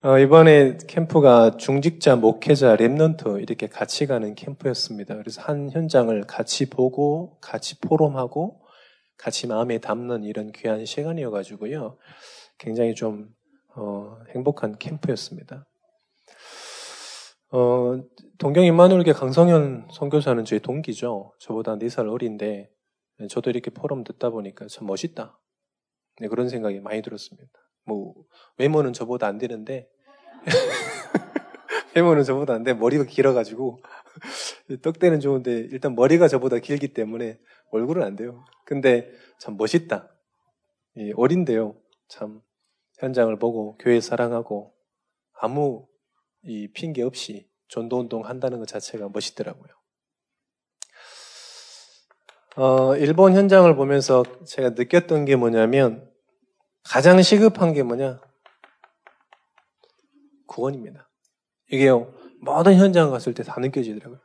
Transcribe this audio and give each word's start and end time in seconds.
어, 0.00 0.16
이번에 0.16 0.76
캠프가 0.86 1.56
중직자, 1.56 2.14
목회자, 2.14 2.76
remnant 2.76 3.42
이렇게 3.42 3.66
같이 3.66 4.06
가는 4.06 4.36
캠프였습니다. 4.36 5.16
그래서 5.16 5.42
한 5.42 5.72
현장을 5.72 6.22
같이 6.22 6.70
보고, 6.70 7.36
같이 7.40 7.80
포럼하고, 7.80 8.64
같이 9.16 9.48
마음에 9.48 9.78
담는 9.78 10.22
이런 10.22 10.52
귀한 10.52 10.86
시간이어가지고요. 10.86 11.98
굉장히 12.58 12.94
좀 12.94 13.28
어, 13.74 14.18
행복한 14.32 14.78
캠프였습니다. 14.78 15.66
어, 17.50 18.00
동경 18.38 18.66
임마누엘교 18.66 19.14
강성현 19.14 19.88
선교사는 19.92 20.44
제 20.44 20.60
동기죠. 20.60 21.34
저보다 21.40 21.74
4살 21.74 22.08
어린데 22.08 22.70
저도 23.28 23.50
이렇게 23.50 23.72
포럼 23.72 24.04
듣다 24.04 24.30
보니까 24.30 24.68
참 24.68 24.86
멋있다. 24.86 25.40
네, 26.20 26.28
그런 26.28 26.48
생각이 26.48 26.78
많이 26.78 27.02
들었습니다. 27.02 27.50
뭐 27.88 28.14
외모는 28.58 28.92
저보다 28.92 29.26
안 29.26 29.38
되는데 29.38 29.88
외모는 31.96 32.22
저보다 32.22 32.54
안 32.54 32.62
돼. 32.62 32.74
머리가 32.74 33.04
길어가지고 33.04 33.80
떡대는 34.82 35.20
좋은데 35.20 35.68
일단 35.72 35.94
머리가 35.94 36.28
저보다 36.28 36.58
길기 36.58 36.92
때문에 36.92 37.40
얼굴은 37.70 38.02
안 38.02 38.14
돼요. 38.14 38.44
근데 38.64 39.10
참 39.38 39.56
멋있다. 39.56 40.08
어린데요. 41.16 41.76
참 42.08 42.40
현장을 42.98 43.36
보고 43.38 43.76
교회 43.78 44.00
사랑하고 44.00 44.74
아무 45.40 45.86
이 46.42 46.68
핑계 46.72 47.02
없이 47.02 47.48
전도 47.68 47.98
운동 47.98 48.24
한다는 48.24 48.58
것 48.58 48.68
자체가 48.68 49.08
멋있더라고요. 49.12 49.68
어, 52.56 52.96
일본 52.96 53.34
현장을 53.34 53.72
보면서 53.76 54.24
제가 54.44 54.70
느꼈던 54.70 55.26
게 55.26 55.36
뭐냐면 55.36 56.10
가장 56.88 57.20
시급한 57.22 57.72
게 57.74 57.82
뭐냐? 57.82 58.20
구원입니다. 60.46 61.08
이게요, 61.70 62.12
모든 62.40 62.76
현장 62.76 63.10
갔을 63.10 63.34
때 63.34 63.42
다 63.42 63.60
느껴지더라고요. 63.60 64.20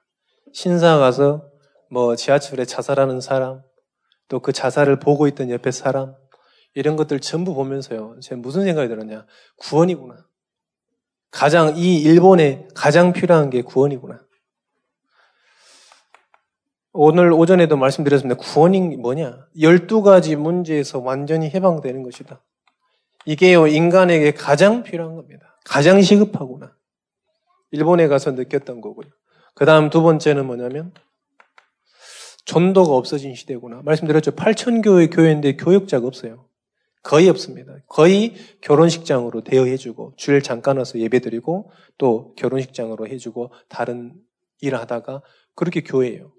신사 0.54 0.98
가서 0.98 1.50
뭐 1.92 2.16
지하철에 2.16 2.66
자살하는 2.66 3.20
사람, 3.20 3.62
또 4.30 4.40
그 4.40 4.52
자살을 4.54 5.00
보고 5.00 5.28
있던 5.28 5.50
옆에 5.50 5.72
사람, 5.72 6.16
이런 6.74 6.96
것들 6.96 7.20
전부 7.20 7.54
보면서요. 7.54 8.20
제가 8.22 8.40
무슨 8.42 8.64
생각이 8.64 8.88
들었냐. 8.88 9.26
구원이구나. 9.58 10.26
가장, 11.32 11.76
이 11.76 12.02
일본에 12.02 12.68
가장 12.74 13.12
필요한 13.12 13.50
게 13.50 13.62
구원이구나. 13.62 14.26
오늘 16.94 17.34
오전에도 17.34 17.76
말씀드렸습니다. 17.76 18.40
구원이 18.40 18.98
뭐냐? 18.98 19.48
12가지 19.58 20.36
문제에서 20.36 21.00
완전히 21.00 21.50
해방되는 21.50 22.04
것이다. 22.04 22.44
이게요, 23.26 23.68
인간에게 23.68 24.32
가장 24.32 24.84
필요한 24.84 25.16
겁니다. 25.16 25.58
가장 25.66 26.02
시급하구나. 26.02 26.76
일본에 27.72 28.08
가서 28.08 28.32
느꼈던 28.32 28.82
거고요. 28.82 29.10
그 29.56 29.66
다음 29.66 29.90
두 29.90 30.02
번째는 30.02 30.46
뭐냐면, 30.46 30.94
전도가 32.46 32.94
없어진 32.96 33.36
시대구나. 33.36 33.82
말씀드렸죠. 33.84 34.32
8천교회 34.32 35.16
교회인데 35.16 35.56
교역자가 35.56 36.06
없어요. 36.06 36.48
거의 37.02 37.30
없습니다. 37.30 37.76
거의 37.88 38.34
결혼식장으로 38.62 39.44
대여해주고 39.44 40.14
주일 40.16 40.42
잠깐 40.42 40.78
와서 40.78 40.98
예배드리고 41.00 41.70
또 41.98 42.34
결혼식장으로 42.36 43.08
해주고 43.08 43.52
다른 43.68 44.14
일 44.62 44.76
하다가 44.76 45.22
그렇게 45.54 45.82
교회예요. 45.84 46.32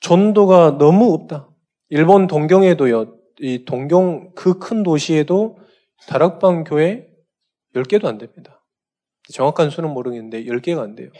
전도가 0.00 0.78
너무 0.78 1.14
없다. 1.14 1.48
일본 1.90 2.26
동경에도요. 2.26 3.16
이 3.40 3.64
동경 3.64 4.32
그 4.34 4.58
큰 4.58 4.82
도시에도 4.82 5.58
다락방 6.08 6.64
교회 6.64 7.08
10개도 7.74 8.06
안 8.06 8.18
됩니다. 8.18 8.64
정확한 9.32 9.70
수는 9.70 9.90
모르겠는데 9.90 10.44
10개가 10.44 10.80
안 10.80 10.94
돼요. 10.94 11.10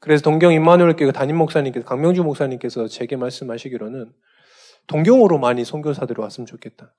그래서 0.00 0.22
동경 0.22 0.52
임마누엘 0.52 0.96
교회 0.96 1.12
담임 1.12 1.36
목사님께서 1.36 1.86
강명주 1.86 2.24
목사님께서 2.24 2.88
제게 2.88 3.16
말씀하시기로는 3.16 4.12
동경으로 4.88 5.38
많이 5.38 5.64
선교사들이 5.64 6.20
왔으면 6.20 6.46
좋겠다. 6.46 6.94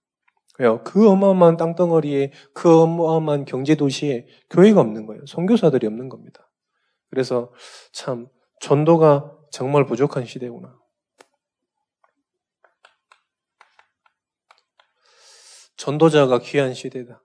그 0.85 1.09
어마어마한 1.09 1.57
땅덩어리에 1.57 2.31
그 2.53 2.81
어마어마한 2.81 3.45
경제 3.45 3.75
도시에 3.75 4.27
교회가 4.51 4.79
없는 4.79 5.05
거예요. 5.07 5.25
선교사들이 5.25 5.85
없는 5.87 6.07
겁니다. 6.07 6.49
그래서 7.09 7.51
참 7.91 8.27
전도가 8.61 9.35
정말 9.51 9.85
부족한 9.85 10.25
시대구나. 10.25 10.77
전도자가 15.83 16.39
귀한 16.39 16.73
시대다. 16.73 17.21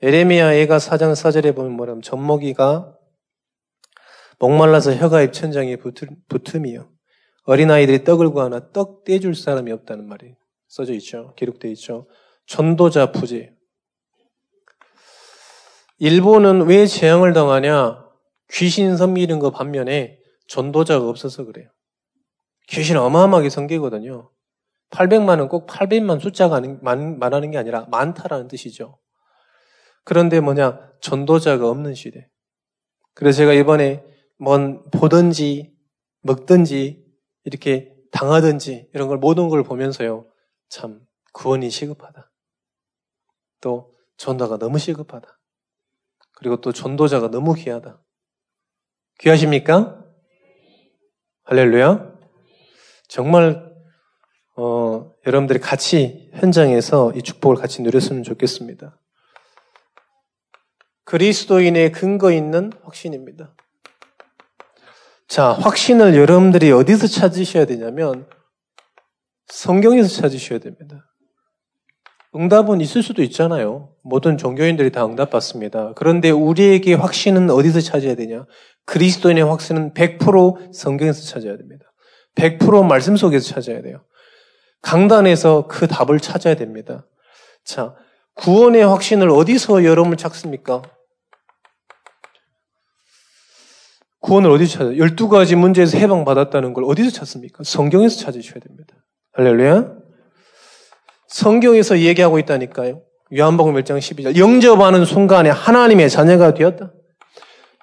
에레미야 0.00 0.54
애가 0.54 0.78
사장 0.78 1.14
사절에 1.14 1.52
보면 1.52 1.72
뭐라면 1.72 2.00
젖먹이가 2.00 2.96
목말라서 4.38 4.94
혀가 4.94 5.20
입천장에 5.20 5.76
붙음 5.76 6.64
이요. 6.64 6.90
어린아이들이 7.44 8.04
떡을 8.04 8.30
구하나 8.30 8.72
떡 8.72 9.04
떼줄 9.04 9.34
사람이 9.34 9.70
없다는 9.70 10.08
말이 10.08 10.34
써져 10.66 10.94
있죠. 10.94 11.34
기록되어 11.36 11.70
있죠. 11.72 12.08
전도자 12.46 13.12
부재. 13.12 13.54
일본은 15.98 16.68
왜 16.68 16.86
재앙을 16.86 17.34
당하냐? 17.34 18.08
귀신 18.52 18.96
섬기는 18.96 19.38
거 19.40 19.50
반면에 19.50 20.18
전도자가 20.46 21.06
없어서 21.06 21.44
그래요. 21.44 21.68
귀신 22.68 22.96
어마어마하게 22.96 23.50
섬기거든요. 23.50 24.30
800만은 24.90 25.48
꼭 25.48 25.66
800만 25.66 26.20
숫자가 26.20 26.60
말하는 26.80 27.50
게 27.50 27.58
아니라 27.58 27.86
많다라는 27.90 28.48
뜻이죠. 28.48 28.98
그런데 30.04 30.40
뭐냐? 30.40 30.92
전도자가 31.00 31.68
없는 31.68 31.94
시대. 31.94 32.28
그래서 33.14 33.38
제가 33.38 33.52
이번에 33.52 34.04
뭔 34.38 34.88
보든지 34.90 35.74
먹든지 36.22 37.04
이렇게 37.44 37.94
당하든지 38.12 38.90
이런 38.94 39.08
걸 39.08 39.18
모든 39.18 39.48
걸 39.48 39.62
보면서요. 39.62 40.26
참 40.68 41.00
구원이 41.32 41.70
시급하다. 41.70 42.30
또 43.60 43.94
전도가 44.16 44.58
너무 44.58 44.78
시급하다. 44.78 45.38
그리고 46.32 46.60
또 46.60 46.72
전도자가 46.72 47.30
너무 47.30 47.54
귀하다. 47.54 48.02
귀하십니까? 49.20 50.04
할렐루야. 51.44 52.14
정말 53.08 53.67
어, 54.60 55.12
여러분들이 55.24 55.60
같이 55.60 56.30
현장에서 56.34 57.12
이 57.14 57.22
축복을 57.22 57.54
같이 57.54 57.80
누렸으면 57.80 58.24
좋겠습니다. 58.24 58.98
그리스도인의 61.04 61.92
근거 61.92 62.32
있는 62.32 62.72
확신입니다. 62.82 63.54
자, 65.28 65.52
확신을 65.52 66.16
여러분들이 66.16 66.72
어디서 66.72 67.06
찾으셔야 67.06 67.66
되냐면 67.66 68.28
성경에서 69.46 70.08
찾으셔야 70.22 70.58
됩니다. 70.58 71.06
응답은 72.34 72.80
있을 72.80 73.04
수도 73.04 73.22
있잖아요. 73.22 73.94
모든 74.02 74.36
종교인들이 74.36 74.90
다 74.90 75.06
응답 75.06 75.30
받습니다. 75.30 75.92
그런데 75.94 76.30
우리에게 76.30 76.94
확신은 76.94 77.48
어디서 77.50 77.80
찾아야 77.80 78.16
되냐? 78.16 78.44
그리스도인의 78.86 79.44
확신은 79.44 79.94
100% 79.94 80.74
성경에서 80.74 81.22
찾아야 81.22 81.56
됩니다. 81.56 81.84
100% 82.34 82.84
말씀 82.86 83.16
속에서 83.16 83.46
찾아야 83.46 83.82
돼요. 83.82 84.02
강단에서 84.82 85.66
그 85.68 85.86
답을 85.86 86.20
찾아야 86.20 86.54
됩니다. 86.54 87.06
자, 87.64 87.94
구원의 88.34 88.82
확신을 88.86 89.30
어디서 89.30 89.84
여러분 89.84 90.16
찾습니까? 90.16 90.82
구원을 94.20 94.50
어디서 94.50 94.78
찾아요? 94.78 94.94
12가지 94.96 95.56
문제에서 95.56 95.98
해방받았다는 95.98 96.74
걸 96.74 96.84
어디서 96.84 97.10
찾습니까? 97.10 97.62
성경에서 97.64 98.18
찾으셔야 98.20 98.60
됩니다. 98.60 98.94
할렐루야. 99.32 99.92
성경에서 101.28 101.98
얘기하고 102.00 102.38
있다니까요. 102.38 103.02
요한복음 103.36 103.74
1장 103.74 103.98
12절. 103.98 104.38
영접하는 104.38 105.04
순간에 105.04 105.50
하나님의 105.50 106.08
자녀가 106.10 106.54
되었다. 106.54 106.92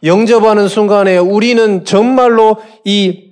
영접하는 0.03 0.67
순간에 0.67 1.17
우리는 1.17 1.85
정말로 1.85 2.57
이 2.83 3.24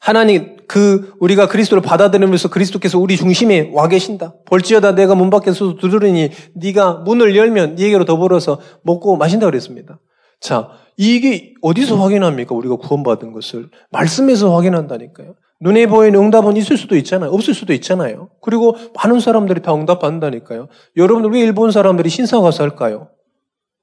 하나님 0.00 0.56
그 0.66 1.14
우리가 1.20 1.46
그리스도를 1.46 1.82
받아들이면서 1.82 2.48
그리스도께서 2.48 2.98
우리 2.98 3.16
중심에 3.16 3.70
와 3.72 3.86
계신다. 3.86 4.34
볼지어다 4.46 4.94
내가 4.94 5.14
문 5.14 5.28
밖에서 5.30 5.76
두드리니 5.76 6.30
네가 6.54 6.94
문을 7.04 7.36
열면 7.36 7.74
네게로 7.74 8.06
더불어서 8.06 8.60
먹고 8.82 9.16
마신다 9.16 9.46
그랬습니다. 9.46 10.00
자, 10.40 10.70
이게 10.96 11.52
어디서 11.60 11.96
확인합니까? 11.96 12.54
우리가 12.54 12.76
구원받은 12.76 13.32
것을 13.32 13.68
말씀에서 13.90 14.54
확인한다니까요. 14.56 15.34
눈에 15.60 15.86
보이는 15.86 16.18
응답은 16.18 16.56
있을 16.56 16.78
수도 16.78 16.96
있잖아요. 16.96 17.30
없을 17.30 17.52
수도 17.52 17.74
있잖아요. 17.74 18.30
그리고 18.40 18.76
많은 18.94 19.20
사람들이 19.20 19.60
다 19.60 19.74
응답받는다니까요. 19.74 20.68
여러분들 20.96 21.32
왜 21.32 21.40
일본 21.40 21.70
사람들이 21.70 22.08
신사 22.08 22.40
가서 22.40 22.62
할까요? 22.62 23.10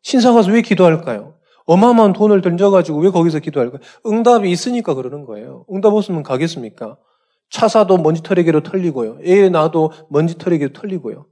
신사 0.02 0.34
가서 0.34 0.52
왜 0.52 0.62
기도할까요? 0.62 1.37
어마어마한 1.68 2.14
돈을 2.14 2.42
던져가지고 2.42 3.00
왜 3.00 3.10
거기서 3.12 3.40
기도할까요? 3.40 3.80
응답이 4.06 4.50
있으니까 4.50 4.94
그러는 4.96 5.26
거예요. 5.26 5.66
응답 5.72 5.94
없으면 5.94 6.24
가겠습니까? 6.24 6.98
차 7.50 7.68
사도 7.68 7.98
먼지 7.98 8.24
털리기로 8.24 8.64
털리고요. 8.64 9.20
애 9.24 9.50
낳아도 9.50 9.92
먼지 10.10 10.38
털리기로 10.38 10.74
털리고요. 10.74 11.26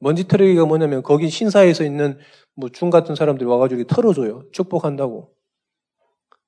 먼지 0.00 0.28
털어기가 0.28 0.64
뭐냐면 0.66 1.02
거기 1.02 1.28
신사에서 1.28 1.84
있는 1.84 2.18
뭐 2.56 2.70
중 2.72 2.90
같은 2.90 3.14
사람들이 3.14 3.48
와가지고 3.48 3.84
털어줘요. 3.84 4.42
축복한다고. 4.52 5.30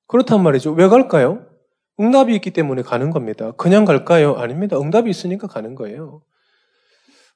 그렇단 0.07 0.43
말이죠. 0.43 0.71
왜 0.73 0.87
갈까요? 0.87 1.45
응답이 1.99 2.35
있기 2.35 2.51
때문에 2.51 2.81
가는 2.81 3.11
겁니다. 3.11 3.51
그냥 3.51 3.85
갈까요? 3.85 4.33
아닙니다. 4.35 4.77
응답이 4.79 5.09
있으니까 5.09 5.47
가는 5.47 5.75
거예요. 5.75 6.21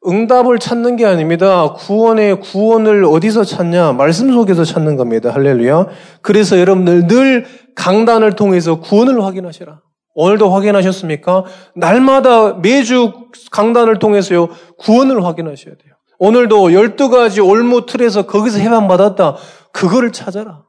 응답을 0.07 0.59
찾는 0.59 0.95
게 0.95 1.05
아닙니다. 1.05 1.73
구원의 1.73 2.39
구원을 2.39 3.05
어디서 3.05 3.43
찾냐? 3.43 3.93
말씀 3.93 4.31
속에서 4.31 4.63
찾는 4.63 4.95
겁니다. 4.95 5.31
할렐루야. 5.31 5.87
그래서 6.21 6.59
여러분들 6.59 7.07
늘 7.07 7.45
강단을 7.75 8.33
통해서 8.33 8.79
구원을 8.79 9.23
확인하시라. 9.23 9.81
오늘도 10.15 10.49
확인하셨습니까? 10.49 11.43
날마다 11.75 12.53
매주 12.53 13.11
강단을 13.51 13.99
통해서요, 13.99 14.47
구원을 14.77 15.25
확인하셔야 15.25 15.75
돼요. 15.75 15.93
오늘도 16.17 16.69
12가지 16.69 17.45
올무 17.45 17.85
틀에서 17.85 18.25
거기서 18.25 18.59
해방받았다. 18.59 19.35
그거를 19.73 20.13
찾아라. 20.13 20.63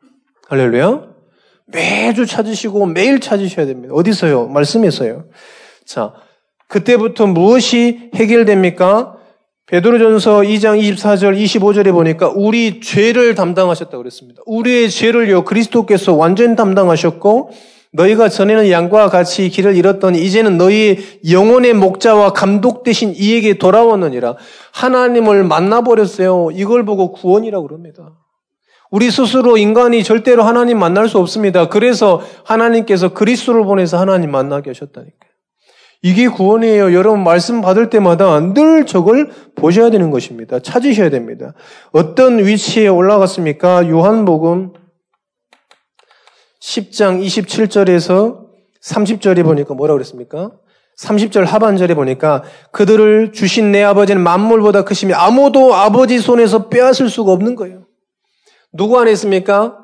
할렐루야. 0.48 1.02
매주 1.66 2.26
찾으시고 2.26 2.86
매일 2.86 3.20
찾으셔야 3.20 3.66
됩니다. 3.66 3.94
어디서요? 3.94 4.48
말씀에서요. 4.48 5.26
자, 5.84 6.12
그때부터 6.68 7.26
무엇이 7.26 8.10
해결됩니까? 8.14 9.15
베드로전서 9.66 10.42
2장 10.42 10.80
24절 10.80 11.36
25절에 11.36 11.92
보니까 11.92 12.32
우리 12.32 12.80
죄를 12.80 13.34
담당하셨다고 13.34 13.98
그랬습니다. 13.98 14.40
우리의 14.46 14.90
죄를요 14.90 15.44
그리스도께서 15.44 16.14
완전 16.14 16.54
담당하셨고 16.54 17.50
너희가 17.92 18.28
전에는 18.28 18.70
양과 18.70 19.08
같이 19.08 19.48
길을 19.48 19.74
잃었더니 19.74 20.22
이제는 20.22 20.56
너희 20.56 20.98
영혼의 21.28 21.74
목자와 21.74 22.32
감독 22.32 22.84
대신 22.84 23.12
이에게 23.16 23.58
돌아왔느니라. 23.58 24.36
하나님을 24.72 25.42
만나 25.42 25.80
버렸어요. 25.80 26.50
이걸 26.52 26.84
보고 26.84 27.10
구원이라고 27.12 27.66
그럽니다. 27.66 28.12
우리 28.92 29.10
스스로 29.10 29.56
인간이 29.56 30.04
절대로 30.04 30.44
하나님 30.44 30.78
만날 30.78 31.08
수 31.08 31.18
없습니다. 31.18 31.68
그래서 31.68 32.22
하나님께서 32.44 33.14
그리스도를 33.14 33.64
보내서 33.64 33.98
하나님 33.98 34.30
만나게 34.30 34.70
하셨다니까요. 34.70 35.35
이게 36.02 36.28
구원이에요. 36.28 36.94
여러분 36.94 37.24
말씀 37.24 37.60
받을 37.60 37.90
때마다 37.90 38.38
늘 38.52 38.86
저걸 38.86 39.30
보셔야 39.56 39.90
되는 39.90 40.10
것입니다. 40.10 40.58
찾으셔야 40.60 41.10
됩니다. 41.10 41.54
어떤 41.92 42.38
위치에 42.38 42.88
올라갔습니까? 42.88 43.88
요한복음 43.88 44.72
10장 46.60 47.24
27절에서 47.24 48.46
30절에 48.82 49.42
보니까 49.44 49.74
뭐라 49.74 49.94
그랬습니까? 49.94 50.52
30절 50.98 51.44
하반절에 51.44 51.94
보니까 51.94 52.42
그들을 52.72 53.32
주신 53.32 53.70
내 53.70 53.82
아버지는 53.82 54.22
만물보다 54.22 54.84
크시며 54.84 55.16
아무도 55.16 55.74
아버지 55.74 56.18
손에서 56.18 56.68
빼앗을 56.68 57.10
수가 57.10 57.32
없는 57.32 57.54
거예요. 57.54 57.86
누구 58.72 58.98
안에 58.98 59.12
있습니까? 59.12 59.78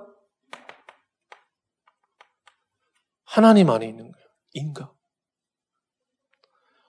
하나님 3.25 3.71
안에 3.71 3.87
있는 3.87 4.11
거예요. 4.13 4.27
인가. 4.53 4.92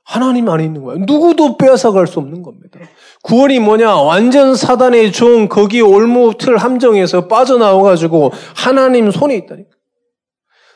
하나님 0.05 0.49
안에 0.49 0.65
있는 0.65 0.83
거예요. 0.83 1.03
누구도 1.05 1.57
빼앗아갈 1.57 2.07
수 2.07 2.19
없는 2.19 2.43
겁니다. 2.43 2.79
구원이 3.23 3.59
뭐냐? 3.59 3.95
완전 3.95 4.55
사단의 4.55 5.11
종, 5.11 5.47
거기 5.47 5.81
올무 5.81 6.33
틀 6.37 6.57
함정에서 6.57 7.27
빠져나와가지고 7.27 8.31
하나님 8.55 9.11
손에 9.11 9.35
있다니까. 9.35 9.69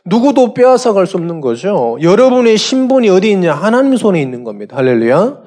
누구도 0.06 0.54
빼앗아갈 0.54 1.06
수 1.06 1.18
없는 1.18 1.42
거죠. 1.42 1.98
여러분의 2.02 2.58
신분이 2.58 3.10
어디 3.10 3.30
있냐? 3.32 3.54
하나님 3.54 3.98
손에 3.98 4.22
있는 4.22 4.46
겁니다. 4.46 4.78
할렐루야. 4.78 5.40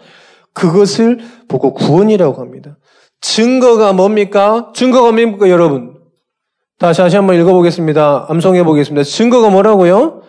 그것을 0.53 1.21
보고 1.49 1.73
구원이라고 1.73 2.41
합니다. 2.41 2.77
증거가 3.23 3.95
뭡니까? 3.95 4.73
증거가 4.75 5.13
뭡니까, 5.13 5.49
여러분? 5.49 5.95
다시 6.79 6.99
다시 6.99 7.17
한번 7.17 7.37
읽어보겠습니다. 7.37 8.27
암송해 8.29 8.65
보겠습니다. 8.65 9.05
증거가 9.05 9.49
뭐라고요? 9.49 10.23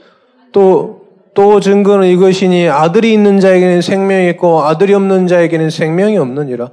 또, 0.53 1.00
또 1.33 1.59
증거는 1.59 2.07
이것이니 2.09 2.67
아들이 2.67 3.13
있는 3.13 3.39
자에게는 3.39 3.81
생명이 3.81 4.29
있고 4.31 4.63
아들이 4.63 4.93
없는 4.93 5.27
자에게는 5.27 5.69
생명이 5.69 6.17
없느니라. 6.17 6.71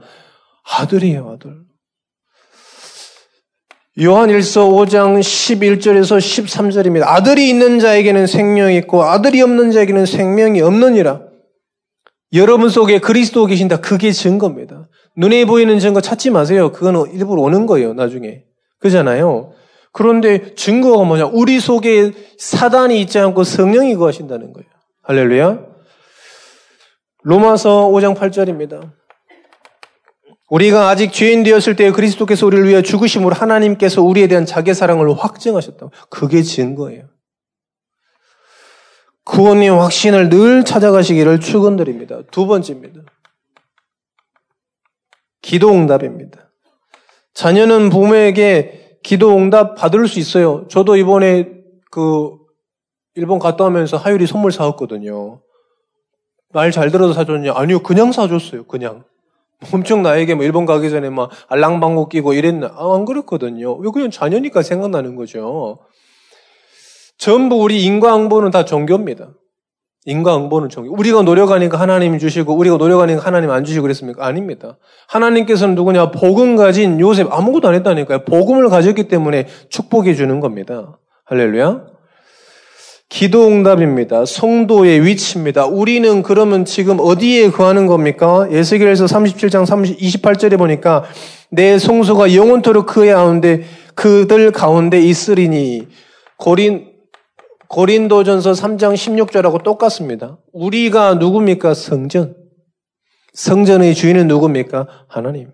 아들이에요, 0.78 1.34
아들. 1.34 1.68
요한 4.00 4.28
1서 4.28 4.70
5장 4.70 5.18
11절에서 5.18 6.18
13절입니다. 6.18 7.02
아들이 7.04 7.48
있는 7.48 7.80
자에게는 7.80 8.26
생명이 8.26 8.76
있고 8.78 9.02
아들이 9.02 9.42
없는 9.42 9.72
자에게는 9.72 10.06
생명이 10.06 10.60
없느니라. 10.60 11.22
여러분 12.34 12.68
속에 12.68 12.98
그리스도 12.98 13.46
계신다. 13.46 13.80
그게 13.80 14.12
증거입니다. 14.12 14.88
눈에 15.16 15.44
보이는 15.46 15.78
증거 15.80 16.00
찾지 16.00 16.30
마세요. 16.30 16.70
그건 16.70 17.10
일부러 17.12 17.42
오는 17.42 17.66
거예요, 17.66 17.94
나중에. 17.94 18.44
그잖아요. 18.78 19.52
그런데 19.98 20.54
증거가 20.54 21.02
뭐냐? 21.02 21.26
우리 21.26 21.58
속에 21.58 22.12
사단이 22.38 23.00
있지 23.00 23.18
않고 23.18 23.42
성령이 23.42 23.96
거하신다는 23.96 24.52
거예요. 24.52 24.68
할렐루야. 25.02 25.58
로마서 27.24 27.88
5장 27.88 28.16
8절입니다. 28.16 28.92
우리가 30.50 30.88
아직 30.88 31.12
죄인 31.12 31.42
되었을 31.42 31.74
때 31.74 31.90
그리스도께서 31.90 32.46
우리를 32.46 32.68
위해 32.68 32.80
죽으심으로 32.80 33.34
하나님께서 33.34 34.00
우리에 34.00 34.28
대한 34.28 34.46
자기 34.46 34.72
사랑을 34.72 35.12
확증하셨다. 35.18 35.88
그게 36.10 36.42
증거예요. 36.42 37.08
구원의 39.24 39.68
확신을 39.70 40.28
늘 40.28 40.64
찾아가시기를 40.64 41.40
축원드립니다. 41.40 42.20
두 42.30 42.46
번째입니다. 42.46 43.00
기도 45.42 45.72
응답입니다. 45.72 46.52
자녀는 47.34 47.90
부모에게 47.90 48.87
기도 49.02 49.36
응답 49.36 49.74
받을 49.76 50.06
수 50.08 50.18
있어요. 50.18 50.66
저도 50.68 50.96
이번에 50.96 51.48
그 51.90 52.36
일본 53.14 53.38
갔다 53.38 53.64
오면서 53.64 53.96
하율이 53.96 54.26
선물 54.26 54.52
사왔거든요. 54.52 55.40
말 56.52 56.70
잘 56.70 56.90
들어서 56.90 57.12
사줬냐? 57.12 57.52
아니요, 57.54 57.80
그냥 57.80 58.12
사줬어요. 58.12 58.64
그냥. 58.64 59.04
엄청 59.72 60.02
나에게 60.02 60.34
뭐 60.34 60.44
일본 60.44 60.66
가기 60.66 60.88
전에 60.88 61.10
막 61.10 61.30
알랑방구 61.48 62.08
끼고 62.08 62.32
이랬나? 62.32 62.72
아, 62.76 62.94
안 62.94 63.04
그렇거든요. 63.04 63.74
왜 63.76 63.90
그냥 63.92 64.10
자녀니까 64.10 64.62
생각나는 64.62 65.16
거죠. 65.16 65.78
전부 67.18 67.56
우리 67.56 67.82
인과응보는 67.84 68.52
다 68.52 68.64
종교입니다. 68.64 69.30
인과응보는 70.08 70.70
종교. 70.70 70.92
우리가 70.94 71.22
노력하니까 71.22 71.78
하나님이 71.78 72.18
주시고 72.18 72.54
우리가 72.54 72.78
노력하니까 72.78 73.20
하나님 73.20 73.50
안 73.50 73.64
주시고 73.64 73.82
그랬습니까? 73.82 74.26
아닙니다. 74.26 74.78
하나님께서는 75.06 75.74
누구냐? 75.74 76.10
복음 76.10 76.56
가진 76.56 76.98
요셉 76.98 77.30
아무것도 77.30 77.68
안 77.68 77.74
했다니까요. 77.74 78.24
복음을 78.24 78.68
가졌기 78.70 79.08
때문에 79.08 79.46
축복해 79.68 80.14
주는 80.14 80.40
겁니다. 80.40 80.98
할렐루야. 81.26 81.82
기도 83.10 83.48
응답입니다. 83.48 84.24
성도의 84.24 85.04
위치입니다. 85.04 85.66
우리는 85.66 86.22
그러면 86.22 86.64
지금 86.64 86.98
어디에 87.00 87.50
거하는 87.50 87.86
겁니까? 87.86 88.48
예수계에서 88.50 89.04
37장 89.04 89.66
30, 89.66 89.98
28절에 89.98 90.56
보니까 90.58 91.04
내 91.50 91.78
성소가 91.78 92.34
영원토록 92.34 92.86
그의 92.86 93.12
가운데 93.12 93.64
그들 93.94 94.52
가운데 94.52 95.00
있으리니 95.00 95.88
고린 96.36 96.87
고린도전서 97.68 98.52
3장 98.52 98.94
16절하고 98.94 99.62
똑같습니다. 99.62 100.38
우리가 100.52 101.14
누굽니까? 101.14 101.74
성전. 101.74 102.34
성전의 103.34 103.94
주인은 103.94 104.26
누굽니까? 104.26 105.04
하나님. 105.06 105.52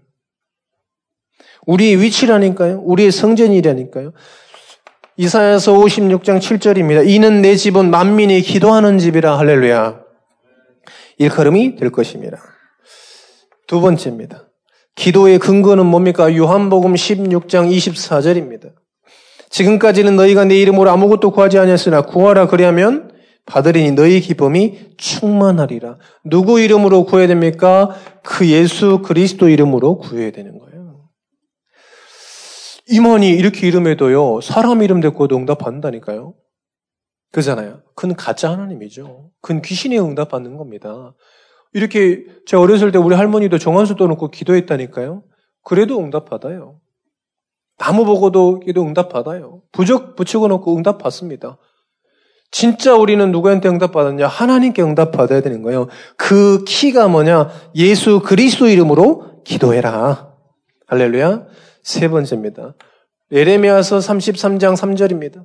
우리의 1.66 2.00
위치라니까요. 2.00 2.80
우리의 2.82 3.10
성전이라니까요. 3.10 4.12
이사야서 5.16 5.72
56장 5.74 6.40
7절입니다. 6.40 7.08
이는 7.08 7.42
내 7.42 7.56
집은 7.56 7.90
만민이 7.90 8.42
기도하는 8.42 8.98
집이라 8.98 9.38
할렐루야. 9.38 10.00
일컬음이 11.18 11.76
될 11.76 11.90
것입니다. 11.90 12.38
두 13.66 13.80
번째입니다. 13.80 14.48
기도의 14.94 15.38
근거는 15.38 15.86
뭡니까? 15.86 16.34
요한복음 16.36 16.94
16장 16.94 17.70
24절입니다. 17.70 18.72
지금까지는 19.54 20.16
너희가 20.16 20.44
내 20.44 20.56
이름으로 20.56 20.90
아무것도 20.90 21.30
구하지 21.30 21.60
아니었으나 21.60 22.02
구하라 22.02 22.48
그리하면 22.48 23.12
받으리니 23.46 23.92
너희 23.92 24.20
기쁨이 24.20 24.96
충만하리라. 24.96 25.98
누구 26.24 26.60
이름으로 26.60 27.04
구해야 27.04 27.28
됩니까? 27.28 27.94
그 28.24 28.48
예수 28.50 29.00
그리스도 29.02 29.48
이름으로 29.48 29.98
구해야 29.98 30.32
되는 30.32 30.58
거예요. 30.58 31.08
임원이 32.88 33.30
이렇게 33.30 33.68
이름에도요, 33.68 34.40
사람 34.40 34.82
이름 34.82 35.00
대고도 35.00 35.36
응답받는다니까요. 35.36 36.34
그잖아요. 37.30 37.82
그건 37.94 38.16
가짜 38.16 38.50
하나님이죠. 38.50 39.30
그건 39.40 39.62
귀신이 39.62 40.00
응답받는 40.00 40.56
겁니다. 40.56 41.14
이렇게 41.74 42.24
제가 42.46 42.60
어렸을 42.60 42.90
때 42.90 42.98
우리 42.98 43.14
할머니도 43.14 43.58
정한수 43.58 43.94
떠놓고 43.94 44.32
기도했다니까요. 44.32 45.22
그래도 45.62 46.00
응답받아요. 46.00 46.80
나무 47.78 48.04
보고도 48.04 48.60
기도 48.60 48.82
응답받아요. 48.82 49.62
부적 49.72 50.16
붙이고 50.16 50.48
놓고 50.48 50.76
응답받습니다. 50.76 51.58
진짜 52.50 52.94
우리는 52.94 53.32
누구한테 53.32 53.68
응답받았냐? 53.68 54.28
하나님께 54.28 54.80
응답받아야 54.82 55.40
되는 55.40 55.62
거예요. 55.62 55.88
그 56.16 56.62
키가 56.64 57.08
뭐냐? 57.08 57.50
예수 57.74 58.20
그리스도 58.20 58.68
이름으로 58.68 59.42
기도해라. 59.42 60.32
할렐루야. 60.86 61.46
세 61.82 62.08
번째입니다. 62.08 62.74
예레미야서 63.32 63.98
33장 63.98 64.76
3절입니다. 64.76 65.44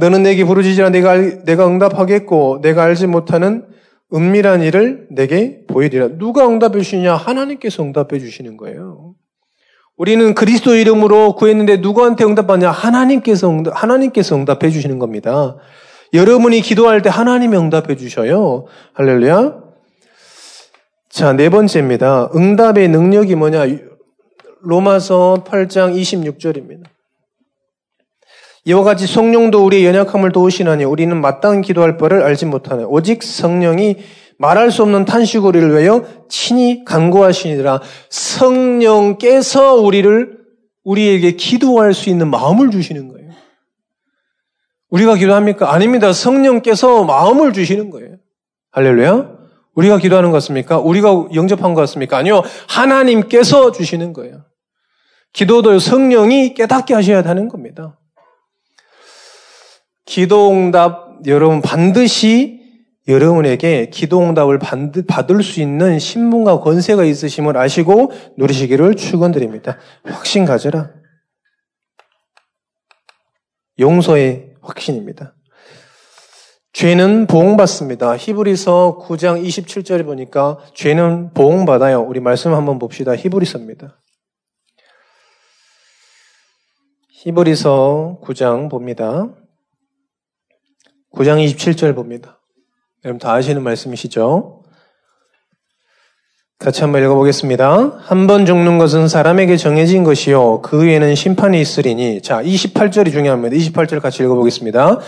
너는 0.00 0.22
내게 0.22 0.44
부르짖으라 0.44 0.90
내가 0.90 1.16
내가 1.44 1.66
응답하겠고 1.66 2.60
내가 2.62 2.84
알지 2.84 3.06
못하는 3.06 3.66
은밀한 4.14 4.62
일을 4.62 5.08
내게 5.10 5.64
보이리라. 5.66 6.16
누가 6.16 6.48
응답해 6.48 6.78
주시냐? 6.78 7.14
하나님께서 7.14 7.82
응답해 7.82 8.18
주시는 8.18 8.56
거예요. 8.56 9.11
우리는 10.02 10.34
그리스도 10.34 10.74
이름으로 10.74 11.36
구했는데 11.36 11.76
누구한테 11.76 12.24
응답받냐? 12.24 12.72
하나님께서 12.72 13.48
응답, 13.48 13.80
하나님께서 13.80 14.34
응답해 14.34 14.68
주시는 14.68 14.98
겁니다. 14.98 15.54
여러분이 16.12 16.60
기도할 16.60 17.02
때 17.02 17.08
하나님이 17.08 17.56
응답해 17.56 17.94
주셔요. 17.94 18.64
할렐루야. 18.94 19.60
자, 21.08 21.32
네 21.34 21.48
번째입니다. 21.50 22.30
응답의 22.34 22.88
능력이 22.88 23.36
뭐냐? 23.36 23.64
로마서 24.62 25.44
8장 25.46 25.94
26절입니다. 25.94 26.82
이와 28.64 28.82
같이 28.82 29.06
성령도 29.06 29.64
우리의 29.64 29.86
연약함을 29.86 30.32
도우시나니 30.32 30.82
우리는 30.82 31.16
마땅히 31.20 31.62
기도할 31.62 31.96
바를 31.96 32.24
알지 32.24 32.46
못하네. 32.46 32.82
오직 32.88 33.22
성령이 33.22 33.98
말할 34.38 34.70
수 34.70 34.82
없는 34.82 35.04
탄식 35.04 35.44
우리를 35.44 35.70
위하여 35.70 36.04
친히 36.28 36.84
간구하시니라. 36.84 37.80
성령께서 38.08 39.74
우리를 39.74 40.38
우리에게 40.84 41.32
기도할 41.32 41.94
수 41.94 42.10
있는 42.10 42.28
마음을 42.28 42.70
주시는 42.70 43.08
거예요. 43.08 43.30
우리가 44.90 45.16
기도합니까? 45.16 45.72
아닙니다. 45.72 46.12
성령께서 46.12 47.04
마음을 47.04 47.52
주시는 47.52 47.90
거예요. 47.90 48.16
할렐루야. 48.72 49.42
우리가 49.74 49.98
기도하는 49.98 50.30
것 50.30 50.36
같습니까? 50.36 50.78
우리가 50.78 51.28
영접한 51.34 51.74
것 51.74 51.80
같습니까? 51.82 52.18
아니요. 52.18 52.42
하나님께서 52.68 53.72
주시는 53.72 54.12
거예요. 54.12 54.44
기도도 55.32 55.78
성령이 55.78 56.54
깨닫게 56.54 56.92
하셔야 56.92 57.22
하는 57.22 57.48
겁니다. 57.48 57.98
기도응답 60.04 61.26
여러분 61.26 61.62
반드시 61.62 62.61
여러분에게 63.08 63.90
기도 63.90 64.20
응답을 64.20 64.60
받을 65.08 65.42
수 65.42 65.60
있는 65.60 65.98
신분과 65.98 66.60
권세가 66.60 67.04
있으심을 67.04 67.56
아시고 67.56 68.12
누리시기를 68.38 68.94
축원드립니다. 68.94 69.78
확신 70.04 70.44
가져라. 70.44 70.90
용서의 73.78 74.54
확신입니다. 74.60 75.34
죄는 76.72 77.26
보응받습니다. 77.26 78.16
히브리서 78.16 79.00
9장 79.02 79.44
27절에 79.44 80.04
보니까 80.04 80.58
죄는 80.74 81.34
보응받아요. 81.34 82.00
우리 82.00 82.20
말씀 82.20 82.54
한번 82.54 82.78
봅시다. 82.78 83.14
히브리서입니다. 83.16 84.00
히브리서 87.10 88.20
9장 88.22 88.70
봅니다. 88.70 89.28
9장 91.12 91.44
27절 91.44 91.94
봅니다. 91.94 92.41
여러분 93.04 93.18
다 93.18 93.32
아시는 93.32 93.62
말씀이시죠? 93.62 94.62
같이 96.58 96.82
한번 96.82 97.02
읽어보겠습니다. 97.02 97.98
한 97.98 98.26
번 98.28 98.46
죽는 98.46 98.78
것은 98.78 99.08
사람에게 99.08 99.56
정해진 99.56 100.04
것이요. 100.04 100.62
그 100.62 100.84
위에는 100.84 101.16
심판이 101.16 101.60
있으리니. 101.60 102.22
자, 102.22 102.40
28절이 102.40 103.10
중요합니다. 103.10 103.56
28절 103.56 104.00
같이 104.00 104.22
읽어보겠습니다. 104.22 105.00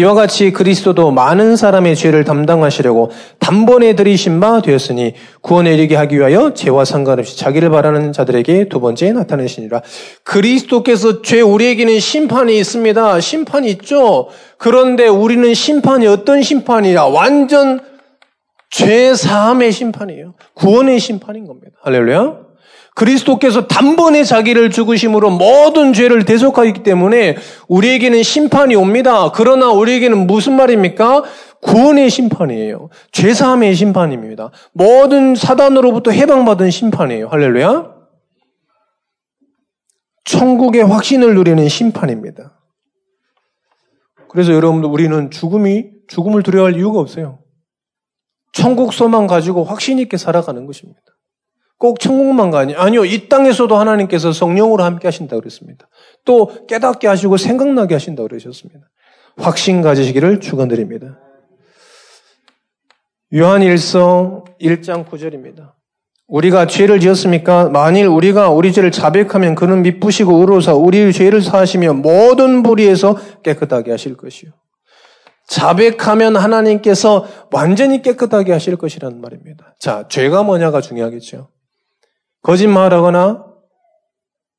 이와 0.00 0.14
같이 0.14 0.50
그리스도도 0.50 1.10
많은 1.10 1.56
사람의 1.56 1.94
죄를 1.94 2.24
담당하시려고 2.24 3.10
단번에 3.38 3.94
들이신 3.94 4.40
바 4.40 4.62
되었으니 4.62 5.12
구원에 5.42 5.74
이르게 5.74 5.94
하기 5.94 6.16
위하여 6.16 6.54
죄와 6.54 6.86
상관없이 6.86 7.36
자기를 7.36 7.68
바라는 7.68 8.14
자들에게 8.14 8.70
두 8.70 8.80
번째 8.80 9.12
나타내시니라. 9.12 9.82
그리스도께서 10.24 11.20
죄 11.20 11.42
우리에게는 11.42 12.00
심판이 12.00 12.58
있습니다. 12.58 13.20
심판이 13.20 13.68
있죠. 13.72 14.28
그런데 14.56 15.06
우리는 15.06 15.52
심판이 15.52 16.06
어떤 16.06 16.40
심판이냐? 16.40 17.04
완전 17.04 17.80
죄 18.70 19.14
사함의 19.14 19.70
심판이에요. 19.70 20.32
구원의 20.54 20.98
심판인 20.98 21.46
겁니다. 21.46 21.76
할렐루야. 21.82 22.49
그리스도께서 23.00 23.66
단번에 23.66 24.24
자기를 24.24 24.68
죽으심으로 24.68 25.30
모든 25.30 25.94
죄를 25.94 26.26
대속하기 26.26 26.82
때문에 26.82 27.38
우리에게는 27.66 28.22
심판이 28.22 28.74
옵니다. 28.76 29.32
그러나 29.32 29.70
우리에게는 29.70 30.26
무슨 30.26 30.54
말입니까? 30.56 31.24
구원의 31.62 32.10
심판이에요. 32.10 32.90
죄사함의 33.12 33.74
심판입니다. 33.74 34.50
모든 34.72 35.34
사단으로부터 35.34 36.10
해방받은 36.10 36.70
심판이에요. 36.70 37.28
할렐루야. 37.28 37.94
천국의 40.24 40.84
확신을 40.84 41.34
누리는 41.34 41.66
심판입니다. 41.70 42.60
그래서 44.28 44.52
여러분들 44.52 44.90
우리는 44.90 45.30
죽음이 45.30 45.86
죽음을 46.06 46.42
두려워할 46.42 46.76
이유가 46.76 47.00
없어요. 47.00 47.38
천국 48.52 48.92
소망 48.92 49.26
가지고 49.26 49.64
확신 49.64 49.98
있게 49.98 50.18
살아가는 50.18 50.66
것입니다. 50.66 51.00
꼭 51.80 51.98
천국만 51.98 52.50
가니 52.50 52.74
아니요 52.74 53.06
이 53.06 53.26
땅에서도 53.30 53.74
하나님께서 53.74 54.32
성령으로 54.32 54.84
함께 54.84 55.08
하신다 55.08 55.34
그랬습니다. 55.36 55.88
또 56.26 56.66
깨닫게 56.68 57.08
하시고 57.08 57.38
생각나게 57.38 57.94
하신다 57.94 58.22
그러셨습니다. 58.22 58.80
확신 59.38 59.80
가지시기를 59.80 60.40
축원드립니다. 60.40 61.18
요한일서 63.34 64.44
1장 64.60 65.06
9절입니다. 65.06 65.72
우리가 66.26 66.66
죄를 66.66 67.00
지었습니까? 67.00 67.70
만일 67.70 68.08
우리가 68.08 68.50
우리 68.50 68.74
죄를 68.74 68.92
자백하면 68.92 69.54
그는 69.54 69.80
미쁘시고 69.82 70.36
의로사 70.36 70.74
우리의 70.74 71.14
죄를 71.14 71.40
사하시며 71.40 71.94
모든 71.94 72.62
불의에서 72.62 73.16
깨끗하게 73.42 73.90
하실 73.90 74.18
것이요. 74.18 74.50
자백하면 75.48 76.36
하나님께서 76.36 77.24
완전히 77.50 78.02
깨끗하게 78.02 78.52
하실 78.52 78.76
것이라는 78.76 79.18
말입니다. 79.20 79.74
자, 79.80 80.06
죄가 80.08 80.42
뭐냐가 80.42 80.82
중요하겠죠. 80.82 81.48
거짓말하거나 82.42 83.46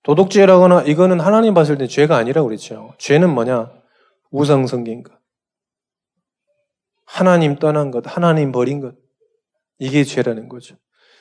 도둑질하거나 0.03 0.83
이거는 0.83 1.19
하나님 1.19 1.53
봤을 1.53 1.77
때 1.77 1.87
죄가 1.87 2.17
아니라고 2.17 2.47
그랬죠. 2.47 2.93
죄는 2.97 3.29
뭐냐? 3.29 3.71
우상 4.31 4.65
성긴 4.67 5.03
것. 5.03 5.13
하나님 7.05 7.57
떠난 7.57 7.91
것, 7.91 8.03
하나님 8.05 8.51
버린 8.51 8.79
것. 8.79 8.95
이게 9.79 10.03
죄라는 10.03 10.47
거죠. 10.47 10.75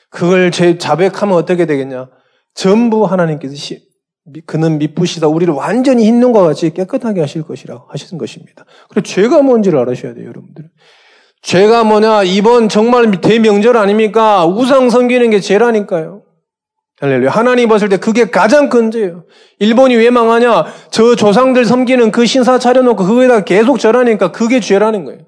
그걸 0.09 0.51
죄 0.51 0.77
자백하면 0.77 1.35
어떻게 1.35 1.65
되겠냐? 1.65 2.09
전부 2.53 3.05
하나님께서 3.05 3.55
시, 3.55 3.87
그는 4.45 4.77
미쁘시다. 4.77 5.27
우리를 5.27 5.53
완전히 5.53 6.05
흰눈과 6.05 6.43
같이 6.43 6.73
깨끗하게 6.73 7.21
하실 7.21 7.43
것이라고 7.43 7.85
하신 7.89 8.17
것입니다. 8.17 8.65
그리고 8.89 9.05
죄가 9.05 9.41
뭔지를 9.41 9.79
알아셔야 9.79 10.13
돼요, 10.13 10.27
여러분들. 10.27 10.69
죄가 11.41 11.83
뭐냐? 11.83 12.23
이번 12.23 12.69
정말 12.69 13.19
대명절 13.19 13.77
아닙니까? 13.77 14.45
우상 14.45 14.89
섬기는 14.89 15.29
게 15.31 15.39
죄라니까요. 15.39 16.23
할렐루야. 17.01 17.31
하나님 17.31 17.67
봤을 17.67 17.89
때 17.89 17.97
그게 17.97 18.29
가장 18.29 18.69
큰 18.69 18.91
죄예요. 18.91 19.25
일본이 19.57 19.95
왜 19.95 20.11
망하냐? 20.11 20.65
저 20.91 21.15
조상들 21.15 21.65
섬기는 21.65 22.11
그 22.11 22.27
신사 22.27 22.59
차려놓고 22.59 23.03
그거에다 23.03 23.43
계속 23.43 23.79
절하니까 23.79 24.31
그게 24.31 24.59
죄라는 24.59 25.05
거예요. 25.05 25.27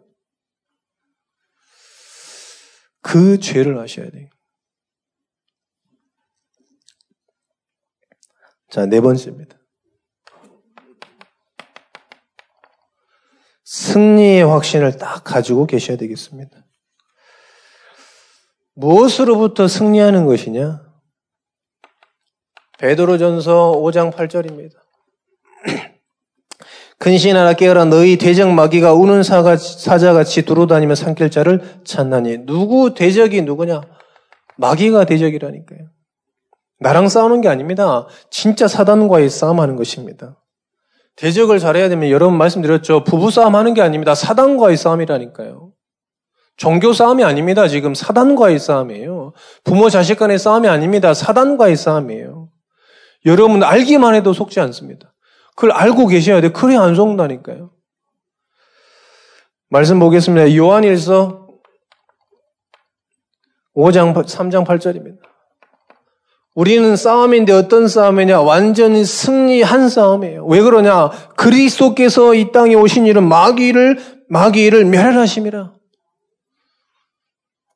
그 3.01 3.39
죄를 3.39 3.79
아셔야 3.79 4.07
돼요. 4.11 4.29
자, 8.69 8.85
네 8.85 9.01
번째입니다. 9.01 9.57
승리의 13.65 14.45
확신을 14.45 14.97
딱 14.97 15.23
가지고 15.23 15.65
계셔야 15.65 15.97
되겠습니다. 15.97 16.55
무엇으로부터 18.75 19.67
승리하는 19.67 20.27
것이냐? 20.27 20.82
베드로전서 22.83 23.71
5장 23.77 24.11
8절입니다. 24.11 24.73
근신하라 26.99 27.53
깨어라 27.53 27.85
너희 27.85 28.17
대적 28.17 28.51
마귀가 28.51 28.93
우는 28.93 29.23
사자같이 29.23 30.41
두루다니며 30.41 30.93
삼킬 30.95 31.31
자를 31.31 31.61
찾나니 31.85 32.45
누구 32.45 32.93
대적이 32.93 33.43
누구냐? 33.43 33.83
마귀가 34.57 35.05
대적이라니까요. 35.05 35.79
나랑 36.81 37.07
싸우는 37.07 37.39
게 37.39 37.47
아닙니다. 37.47 38.07
진짜 38.29 38.67
사단과의 38.67 39.29
싸움하는 39.29 39.77
것입니다. 39.77 40.41
대적을 41.15 41.59
잘해야 41.59 41.87
되면 41.87 42.09
여러분 42.09 42.37
말씀드렸죠. 42.37 43.05
부부 43.05 43.31
싸움 43.31 43.55
하는 43.55 43.73
게 43.73 43.81
아닙니다. 43.81 44.13
사단과의 44.13 44.75
싸움이라니까요. 44.75 45.71
종교 46.57 46.91
싸움이 46.91 47.23
아닙니다. 47.23 47.69
지금 47.69 47.93
사단과의 47.95 48.59
싸움이에요. 48.59 49.31
부모 49.63 49.89
자식 49.89 50.19
간의 50.19 50.37
싸움이 50.37 50.67
아닙니다. 50.67 51.13
사단과의 51.13 51.77
싸움이에요. 51.77 52.42
여러분 53.25 53.63
알기만 53.63 54.15
해도 54.15 54.33
속지 54.33 54.59
않습니다. 54.59 55.13
그걸 55.55 55.71
알고 55.71 56.07
계셔야 56.07 56.41
돼. 56.41 56.51
그래 56.51 56.75
안 56.75 56.95
속는다니까요. 56.95 57.71
말씀 59.69 59.99
보겠습니다. 59.99 60.55
요한일서 60.55 61.47
5장 63.75 64.13
3장 64.13 64.65
8절입니다. 64.65 65.17
우리는 66.55 66.95
싸움인데 66.95 67.51
어떤 67.51 67.87
싸움이냐? 67.87 68.41
완전히 68.41 69.03
승리한 69.03 69.89
싸움이에요. 69.89 70.45
왜 70.45 70.61
그러냐? 70.61 71.09
그리스도께서 71.35 72.35
이 72.35 72.51
땅에 72.51 72.75
오신 72.75 73.07
일은 73.07 73.27
마귀를 73.27 73.97
마귀를 74.29 74.85
멸하심이라. 74.85 75.73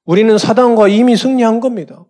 우리는 0.06 0.38
사단과 0.38 0.88
이미 0.88 1.18
승리한 1.18 1.60
겁니다. 1.60 2.06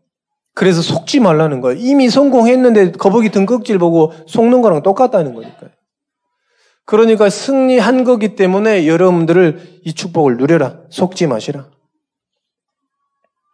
그래서 0.57 0.81
속지 0.81 1.19
말라는 1.19 1.61
거예요. 1.61 1.79
이미 1.79 2.09
성공했는데 2.09 2.93
거북이 2.93 3.29
등껍질 3.29 3.77
보고 3.77 4.11
속는 4.25 4.63
거랑 4.63 4.81
똑같다는 4.81 5.35
거니까요. 5.35 5.69
그러니까 6.83 7.29
승리한 7.29 8.03
거기 8.03 8.35
때문에 8.35 8.87
여러분들을 8.87 9.81
이 9.83 9.93
축복을 9.93 10.37
누려라. 10.37 10.79
속지 10.89 11.27
마시라. 11.27 11.69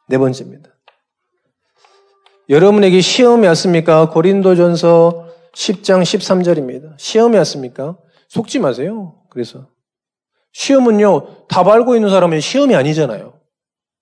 네 0.07 0.17
번째입니다. 0.17 0.69
여러분에게 2.48 3.01
시험이 3.01 3.48
왔습니까? 3.48 4.10
고린도전서 4.10 5.27
10장 5.53 6.03
13절입니다. 6.03 6.93
시험이 6.98 7.36
왔습니까? 7.39 7.98
속지 8.29 8.60
마세요. 8.60 9.22
그래서 9.29 9.67
시험은요, 10.53 11.48
답 11.50 11.67
알고 11.67 11.95
있는 11.95 12.10
사람은 12.10 12.39
시험이 12.39 12.75
아니잖아요. 12.77 13.33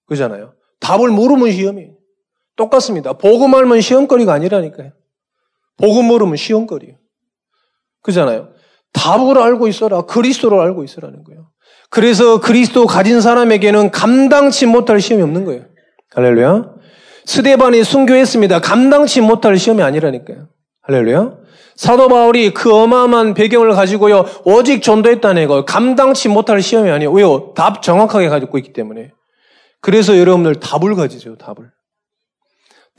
그잖아요. 0.05 0.53
답을 0.79 1.09
모르면 1.09 1.51
시험이 1.51 1.90
똑같습니다. 2.61 3.13
복음 3.13 3.55
알면 3.55 3.81
시험거리가 3.81 4.33
아니라니까요. 4.33 4.91
복음 5.77 6.05
모르면 6.05 6.35
시험거리예요. 6.35 6.95
그잖아요. 8.03 8.49
답을 8.93 9.37
알고 9.39 9.67
있어라. 9.67 10.03
그리스도를 10.03 10.59
알고 10.59 10.83
있으라는 10.83 11.23
거예요. 11.23 11.49
그래서 11.89 12.39
그리스도 12.39 12.85
가진 12.85 13.19
사람에게는 13.19 13.91
감당치 13.91 14.65
못할 14.65 15.01
시험이 15.01 15.23
없는 15.23 15.45
거예요. 15.45 15.65
할렐루야. 16.13 16.75
스데반이 17.25 17.83
순교했습니다. 17.83 18.59
감당치 18.61 19.21
못할 19.21 19.57
시험이 19.57 19.81
아니라니까요. 19.83 20.47
할렐루야. 20.83 21.37
사도 21.75 22.09
바울이 22.09 22.53
그 22.53 22.73
어마어마한 22.73 23.33
배경을 23.33 23.71
가지고요. 23.71 24.25
오직 24.43 24.83
전도했다는 24.83 25.47
거 25.47 25.65
감당치 25.65 26.29
못할 26.29 26.61
시험이 26.61 26.91
아니에요. 26.91 27.11
왜요? 27.11 27.53
답 27.55 27.81
정확하게 27.81 28.29
가지고 28.29 28.57
있기 28.59 28.73
때문에. 28.73 29.11
그래서 29.81 30.17
여러분들 30.17 30.59
답을 30.59 30.95
가지세요. 30.95 31.37
답을. 31.37 31.71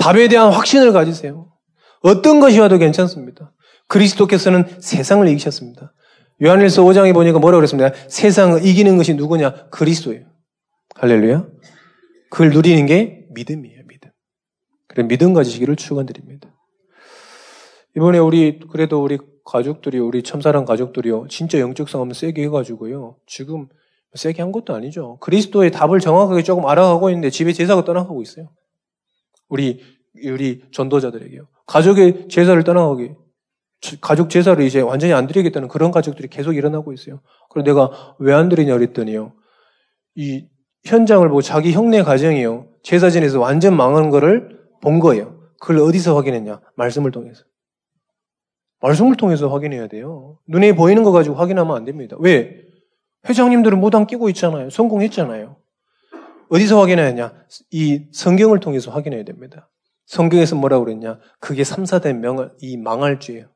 답에 0.02 0.26
대한 0.26 0.52
확신을 0.52 0.92
가지세요. 0.92 1.52
어떤 2.00 2.40
것이 2.40 2.58
와도 2.58 2.78
괜찮습니다. 2.78 3.52
그리스도께서는 3.86 4.66
세상을 4.80 5.26
이기셨습니다. 5.28 5.92
요한일서 6.42 6.82
5장에 6.82 7.14
보니까 7.14 7.38
뭐라고 7.38 7.60
그랬습니다. 7.60 7.92
세상을 8.08 8.66
이기는 8.66 8.96
것이 8.96 9.14
누구냐? 9.14 9.68
그리스도예요. 9.70 10.26
할렐루야. 10.96 11.46
그걸 12.30 12.50
누리는 12.50 12.84
게 12.86 13.26
믿음이에요. 13.30 13.82
믿음. 13.88 14.10
그래 14.88 15.06
믿음 15.06 15.34
가지시기를 15.34 15.76
축원드립니다. 15.76 16.48
이번에 17.96 18.18
우리 18.18 18.58
그래도 18.58 19.02
우리 19.04 19.18
가족들이 19.44 19.98
우리 19.98 20.22
첨사랑 20.22 20.64
가족들이요 20.64 21.26
진짜 21.28 21.58
영적 21.60 21.88
상함을 21.88 22.14
세게 22.14 22.42
해 22.44 22.48
가지고요 22.48 23.16
지금 23.26 23.68
세게 24.14 24.42
한 24.42 24.50
것도 24.50 24.74
아니죠. 24.74 25.18
그리스도의 25.20 25.70
답을 25.70 26.00
정확하게 26.00 26.42
조금 26.42 26.66
알아가고 26.66 27.10
있는데 27.10 27.30
집에 27.30 27.52
제사가 27.52 27.84
떠나가고 27.84 28.20
있어요. 28.22 28.50
우리 29.52 29.80
우리 30.24 30.62
전도자들에게요. 30.72 31.46
가족의 31.66 32.28
제사를 32.28 32.62
떠나가게 32.64 33.14
가족 34.00 34.30
제사를 34.30 34.64
이제 34.64 34.80
완전히 34.80 35.12
안 35.12 35.26
드리겠다는 35.26 35.68
그런 35.68 35.90
가족들이 35.90 36.28
계속 36.28 36.54
일어나고 36.54 36.92
있어요. 36.94 37.20
그래서 37.50 37.66
내가 37.66 38.16
왜 38.18 38.32
안 38.32 38.48
드리냐 38.48 38.72
그랬더니요. 38.72 39.34
이 40.14 40.46
현장을 40.84 41.28
보고 41.28 41.42
자기 41.42 41.72
형네 41.72 42.02
가정이요. 42.02 42.68
제사 42.82 43.10
지내서 43.10 43.40
완전 43.40 43.76
망한 43.76 44.08
거를 44.08 44.58
본 44.80 44.98
거예요. 45.00 45.38
그걸 45.60 45.78
어디서 45.80 46.16
확인했냐? 46.16 46.60
말씀을 46.76 47.10
통해서. 47.10 47.44
말씀을 48.80 49.16
통해서 49.16 49.48
확인해야 49.48 49.86
돼요. 49.86 50.38
눈에 50.48 50.74
보이는 50.74 51.02
거 51.02 51.12
가지고 51.12 51.36
확인하면 51.36 51.76
안 51.76 51.84
됩니다. 51.84 52.16
왜? 52.18 52.62
회장님들은 53.28 53.78
무당 53.78 54.06
끼고 54.06 54.28
있잖아요. 54.30 54.70
성공했잖아요. 54.70 55.56
어디서 56.52 56.78
확인해야 56.78 57.12
냐이 57.12 58.08
성경을 58.12 58.60
통해서 58.60 58.90
확인해야 58.90 59.24
됩니다. 59.24 59.70
성경에서 60.04 60.54
뭐라고 60.56 60.84
그랬냐? 60.84 61.18
그게 61.40 61.64
3, 61.64 61.84
4대 61.84 62.12
명을, 62.14 62.52
이 62.60 62.76
망할 62.76 63.18
죄예요. 63.18 63.50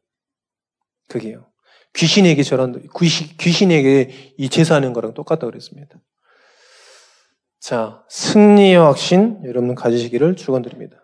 그게요. 1.07 1.53
귀신에게 1.95 2.43
저런, 2.43 2.89
귀신, 2.99 3.29
귀신 3.37 3.71
에게 3.71 4.35
이 4.39 4.49
제사하는 4.49 4.95
거랑 4.95 5.13
똑같다고 5.13 5.51
그랬습니다. 5.51 5.99
자, 7.61 8.03
승리의 8.09 8.77
확신 8.77 9.43
여러분 9.45 9.75
가지시기를 9.75 10.37
축원드립니다. 10.37 10.97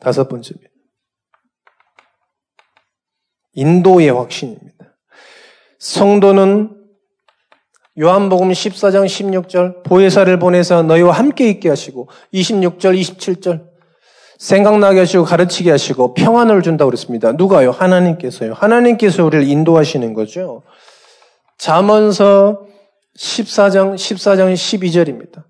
다섯 0.00 0.26
번째입니다. 0.28 0.72
인도의 3.52 4.08
확신입니다. 4.08 4.96
성도는 5.78 6.75
요한복음 7.98 8.50
14장 8.50 9.06
16절 9.06 9.82
보혜사를 9.82 10.38
보내서 10.38 10.82
너희와 10.82 11.12
함께 11.12 11.48
있게 11.48 11.68
하시고 11.70 12.08
26절 12.34 13.00
27절 13.00 13.64
생각나게 14.38 15.00
하시고 15.00 15.24
가르치게 15.24 15.70
하시고 15.70 16.12
평안을 16.12 16.62
준다고 16.62 16.90
그랬습니다. 16.90 17.32
누가요? 17.32 17.70
하나님께서요. 17.70 18.52
하나님께서 18.52 19.24
우리를 19.24 19.48
인도하시는 19.48 20.12
거죠. 20.12 20.62
잠언서 21.56 22.66
14장 23.16 23.94
14장 23.94 24.52
12절입니다. 24.52 25.44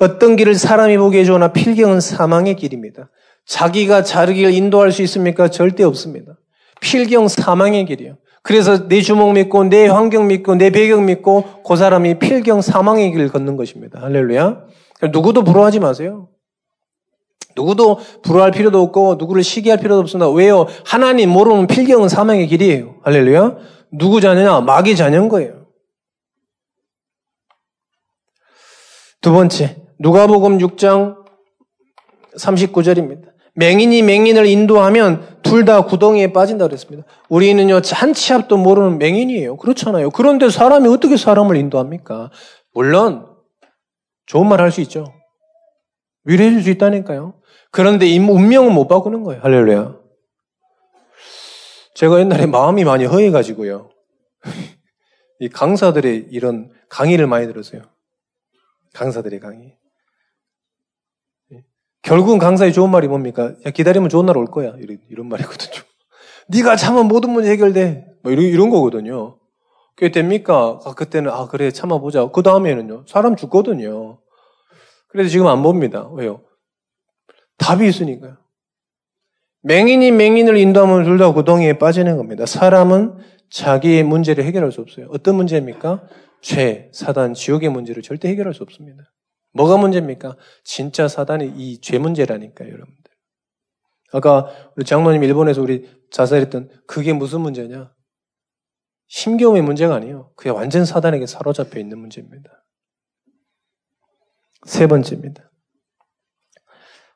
어떤 0.00 0.36
길을 0.36 0.54
사람이 0.54 0.96
보기에 0.96 1.24
좋으나 1.24 1.52
필경은 1.52 2.00
사망의 2.00 2.56
길입니다. 2.56 3.10
자기가 3.46 4.02
자르기를 4.04 4.52
인도할 4.54 4.90
수 4.90 5.02
있습니까? 5.02 5.48
절대 5.48 5.84
없습니다. 5.84 6.38
필경 6.80 7.28
사망의 7.28 7.84
길이에요. 7.84 8.16
그래서 8.44 8.88
내 8.88 9.00
주먹 9.00 9.32
믿고 9.32 9.64
내 9.64 9.86
환경 9.86 10.28
믿고 10.28 10.54
내 10.54 10.68
배경 10.68 11.06
믿고 11.06 11.62
그 11.66 11.76
사람이 11.76 12.18
필경 12.18 12.60
사망의 12.60 13.10
길을 13.10 13.30
걷는 13.30 13.56
것입니다. 13.56 14.02
할렐루야. 14.02 14.66
누구도 15.10 15.44
부러워하지 15.44 15.80
마세요. 15.80 16.28
누구도 17.56 17.98
부러워할 18.22 18.52
필요도 18.52 18.82
없고 18.82 19.14
누구를 19.14 19.42
시기할 19.42 19.78
필요도 19.78 20.00
없습니다. 20.02 20.28
왜요? 20.30 20.66
하나님 20.84 21.30
모르는 21.30 21.66
필경은 21.66 22.10
사망의 22.10 22.46
길이에요. 22.48 22.96
할렐루야. 23.02 23.56
누구 23.92 24.20
자녀냐? 24.20 24.60
마귀 24.60 24.94
자녀인 24.94 25.30
거예요. 25.30 25.64
두 29.22 29.32
번째, 29.32 29.82
누가복음 29.98 30.58
6장 30.58 31.16
39절입니다. 32.36 33.33
맹인이 33.56 34.02
맹인을 34.02 34.46
인도하면 34.46 35.38
둘 35.42 35.64
다 35.64 35.82
구덩이에 35.84 36.32
빠진다 36.32 36.66
그랬습니다. 36.66 37.06
우리는요, 37.28 37.80
한 37.92 38.12
치 38.12 38.32
앞도 38.32 38.56
모르는 38.56 38.98
맹인이에요. 38.98 39.56
그렇잖아요. 39.56 40.10
그런데 40.10 40.50
사람이 40.50 40.88
어떻게 40.88 41.16
사람을 41.16 41.56
인도합니까? 41.56 42.30
물론, 42.72 43.26
좋은 44.26 44.48
말 44.48 44.60
할 44.60 44.70
수 44.72 44.80
있죠. 44.82 45.04
위로해 46.24 46.50
줄 46.50 46.62
수 46.62 46.70
있다니까요. 46.70 47.40
그런데 47.70 48.06
운명은 48.18 48.72
못 48.72 48.88
바꾸는 48.88 49.22
거예요. 49.22 49.42
할렐루야. 49.42 49.96
제가 51.94 52.18
옛날에 52.20 52.46
마음이 52.46 52.82
많이 52.84 53.04
허해가지고요. 53.04 53.90
이 55.40 55.48
강사들의 55.48 56.28
이런 56.30 56.70
강의를 56.88 57.26
많이 57.26 57.46
들었어요. 57.46 57.82
강사들의 58.94 59.38
강의. 59.40 59.76
결국은 62.04 62.38
강사의 62.38 62.72
좋은 62.72 62.90
말이 62.90 63.08
뭡니까? 63.08 63.54
야, 63.66 63.70
기다리면 63.70 64.08
좋은 64.10 64.26
날 64.26 64.36
올 64.36 64.46
거야. 64.46 64.74
이런, 64.78 64.98
이런 65.10 65.28
말이거든요. 65.28 65.82
네가 66.48 66.76
참으면 66.76 67.08
모든 67.08 67.30
문제 67.30 67.50
해결돼. 67.50 68.06
뭐 68.22 68.30
이런, 68.32 68.44
이런 68.44 68.70
거거든요. 68.70 69.38
그게 69.96 70.10
됩니까? 70.12 70.80
아, 70.84 70.94
그때는, 70.94 71.30
아, 71.30 71.46
그래, 71.46 71.70
참아보자. 71.70 72.28
그 72.28 72.42
다음에는요, 72.42 73.04
사람 73.08 73.36
죽거든요. 73.36 74.18
그래서 75.08 75.30
지금 75.30 75.46
안 75.46 75.62
봅니다. 75.62 76.08
왜요? 76.12 76.42
답이 77.58 77.86
있으니까요. 77.88 78.36
맹인이 79.62 80.10
맹인을 80.10 80.58
인도하면 80.58 81.04
둘 81.04 81.16
다 81.16 81.32
구덩이에 81.32 81.78
빠지는 81.78 82.16
겁니다. 82.18 82.44
사람은 82.44 83.16
자기의 83.50 84.02
문제를 84.02 84.44
해결할 84.44 84.72
수 84.72 84.80
없어요. 84.82 85.06
어떤 85.10 85.36
문제입니까? 85.36 86.02
죄, 86.42 86.90
사단, 86.92 87.32
지옥의 87.32 87.70
문제를 87.70 88.02
절대 88.02 88.28
해결할 88.28 88.52
수 88.52 88.62
없습니다. 88.62 89.04
뭐가 89.54 89.76
문제입니까? 89.76 90.36
진짜 90.64 91.08
사단이 91.08 91.52
이 91.56 91.80
죄 91.80 91.98
문제라니까요, 91.98 92.68
여러분들. 92.68 93.04
아까 94.12 94.48
우리 94.76 94.84
장로님 94.84 95.22
일본에서 95.24 95.62
우리 95.62 95.88
자살했던 96.10 96.70
그게 96.86 97.12
무슨 97.12 97.40
문제냐? 97.40 97.92
심경의 99.08 99.62
문제가 99.62 99.94
아니에요. 99.96 100.32
그게 100.36 100.50
완전 100.50 100.84
사단에게 100.84 101.26
사로잡혀 101.26 101.78
있는 101.80 101.98
문제입니다. 101.98 102.50
세 104.66 104.86
번째입니다. 104.86 105.50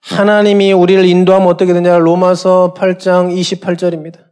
하나님이 0.03 0.73
우리를 0.73 1.05
인도하면 1.05 1.49
어떻게 1.49 1.73
되냐? 1.73 1.99
로마서 1.99 2.75
8장 2.77 3.35
28절입니다. 3.37 4.27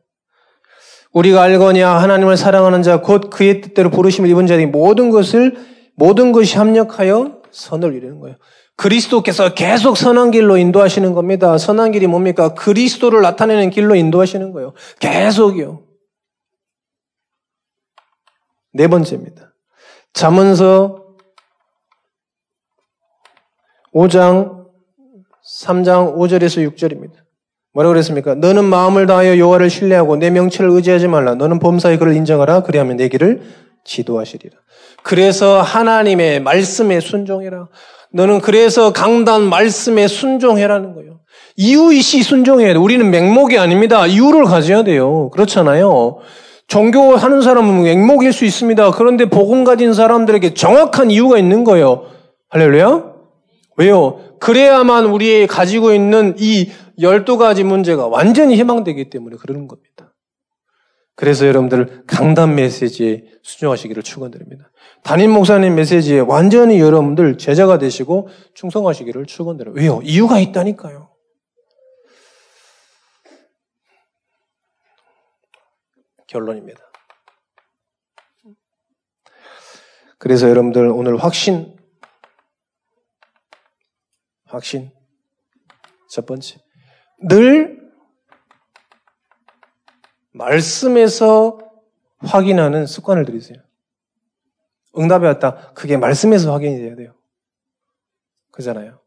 우리가 1.13 1.43
알거냐 1.43 1.89
하나님을 1.89 2.37
사랑하는 2.37 2.83
자 2.83 3.01
곧 3.01 3.31
그의 3.31 3.63
뜻대로 3.63 3.91
부르심을 3.91 4.29
입은 4.31 4.47
자들이 4.47 4.67
모든 4.67 5.11
것을 5.11 5.57
모든 5.97 6.31
것이 6.33 6.59
합력하여 6.59 7.36
선을 7.57 7.95
이루는 7.95 8.21
거예요. 8.21 8.37
그리스도께서 8.77 9.55
계속 9.55 9.97
선한 9.97 10.31
길로 10.31 10.59
인도하시는 10.59 11.15
겁니다. 11.15 11.57
선한 11.57 11.93
길이 11.93 12.07
뭡니까? 12.07 12.53
그리스도를 12.55 13.23
나타내는 13.23 13.71
길로 13.71 13.95
인도하시는 13.95 14.53
거예요. 14.53 14.75
계속이요. 15.01 15.83
네 18.75 18.89
번째입니다. 18.89 19.55
잠언서 20.13 21.07
5장 23.95 24.67
3장 25.63 26.15
5절에서 26.17 26.71
6절입니다. 26.75 27.15
뭐라고 27.73 27.95
그랬습니까? 27.95 28.35
너는 28.35 28.65
마음을 28.65 29.07
다하여 29.07 29.39
여호와를 29.39 29.71
신뢰하고 29.71 30.17
내 30.17 30.29
명체를 30.29 30.71
의지하지 30.71 31.09
말라. 31.09 31.35
너는 31.35 31.59
범사에 31.59 31.97
그를 31.97 32.15
인정하라. 32.15 32.63
그리하면 32.65 32.97
내 32.97 33.09
길을 33.09 33.66
지도하시리라. 33.87 34.57
그래서 35.03 35.63
하나님의 35.63 36.41
말씀에 36.41 37.01
순종해라. 37.01 37.69
너는 38.13 38.41
그래서 38.41 38.93
강단 38.93 39.43
말씀에 39.43 40.09
순종해라는 40.09 40.95
거예요. 40.95 41.21
이유이시 41.57 42.23
순종해야 42.23 42.75
돼. 42.75 42.79
우리는 42.79 43.11
맹목이 43.11 43.59
아닙니다. 43.59 44.07
이유를 44.07 44.45
가져야 44.45 44.85
돼요. 44.85 45.31
그렇잖아요. 45.31 46.19
종교하는 46.69 47.43
사람은 47.43 47.85
맹목일 47.85 48.33
수 48.33 48.45
있습니다. 48.45 48.91
그런데 48.93 49.27
복음 49.27 49.65
가진 49.65 49.95
사람들에게 49.95 50.55
정확한 50.55 51.11
이유가 51.11 51.39
있는 51.39 51.65
거예요. 51.65 52.07
할렐루야? 52.51 53.15
왜요? 53.77 54.21
그래야만 54.41 55.07
우리 55.07 55.47
가지고 55.47 55.93
있는 55.93 56.35
이 56.39 56.71
12가지 56.99 57.63
문제가 57.63 58.07
완전히 58.07 58.57
해방되기 58.57 59.11
때문에 59.11 59.37
그러는 59.37 59.69
겁니다. 59.69 60.06
그래서 61.17 61.47
여러분들 61.47 62.05
강단 62.07 62.55
메시지에 62.55 63.25
순종하시기를 63.43 64.03
축원드립니다. 64.03 64.71
담임 65.03 65.31
목사님 65.31 65.75
메시지에 65.75 66.21
완전히 66.21 66.79
여러분들 66.79 67.39
제자가 67.39 67.79
되시고 67.79 68.29
충성하시기를 68.55 69.25
축원드려요. 69.25 69.75
왜요? 69.75 70.01
이유가 70.05 70.39
있다니까요. 70.39 71.11
결론입니다. 76.27 76.81
그래서 80.19 80.51
여러분들 80.51 80.89
오늘 80.89 81.17
확신 81.17 81.77
확신 84.45 84.91
첫 86.11 86.27
번째 86.27 86.59
늘 87.23 87.86
말씀에서 90.37 91.59
확인하는 92.19 92.87
습관을 92.87 93.25
들이세요. 93.25 93.59
응답이 94.99 95.25
왔다. 95.27 95.73
그게 95.75 95.97
말씀에서 95.97 96.53
확인이 96.53 96.79
돼야 96.79 96.95
돼요. 96.95 97.15
그잖아요. 98.53 98.99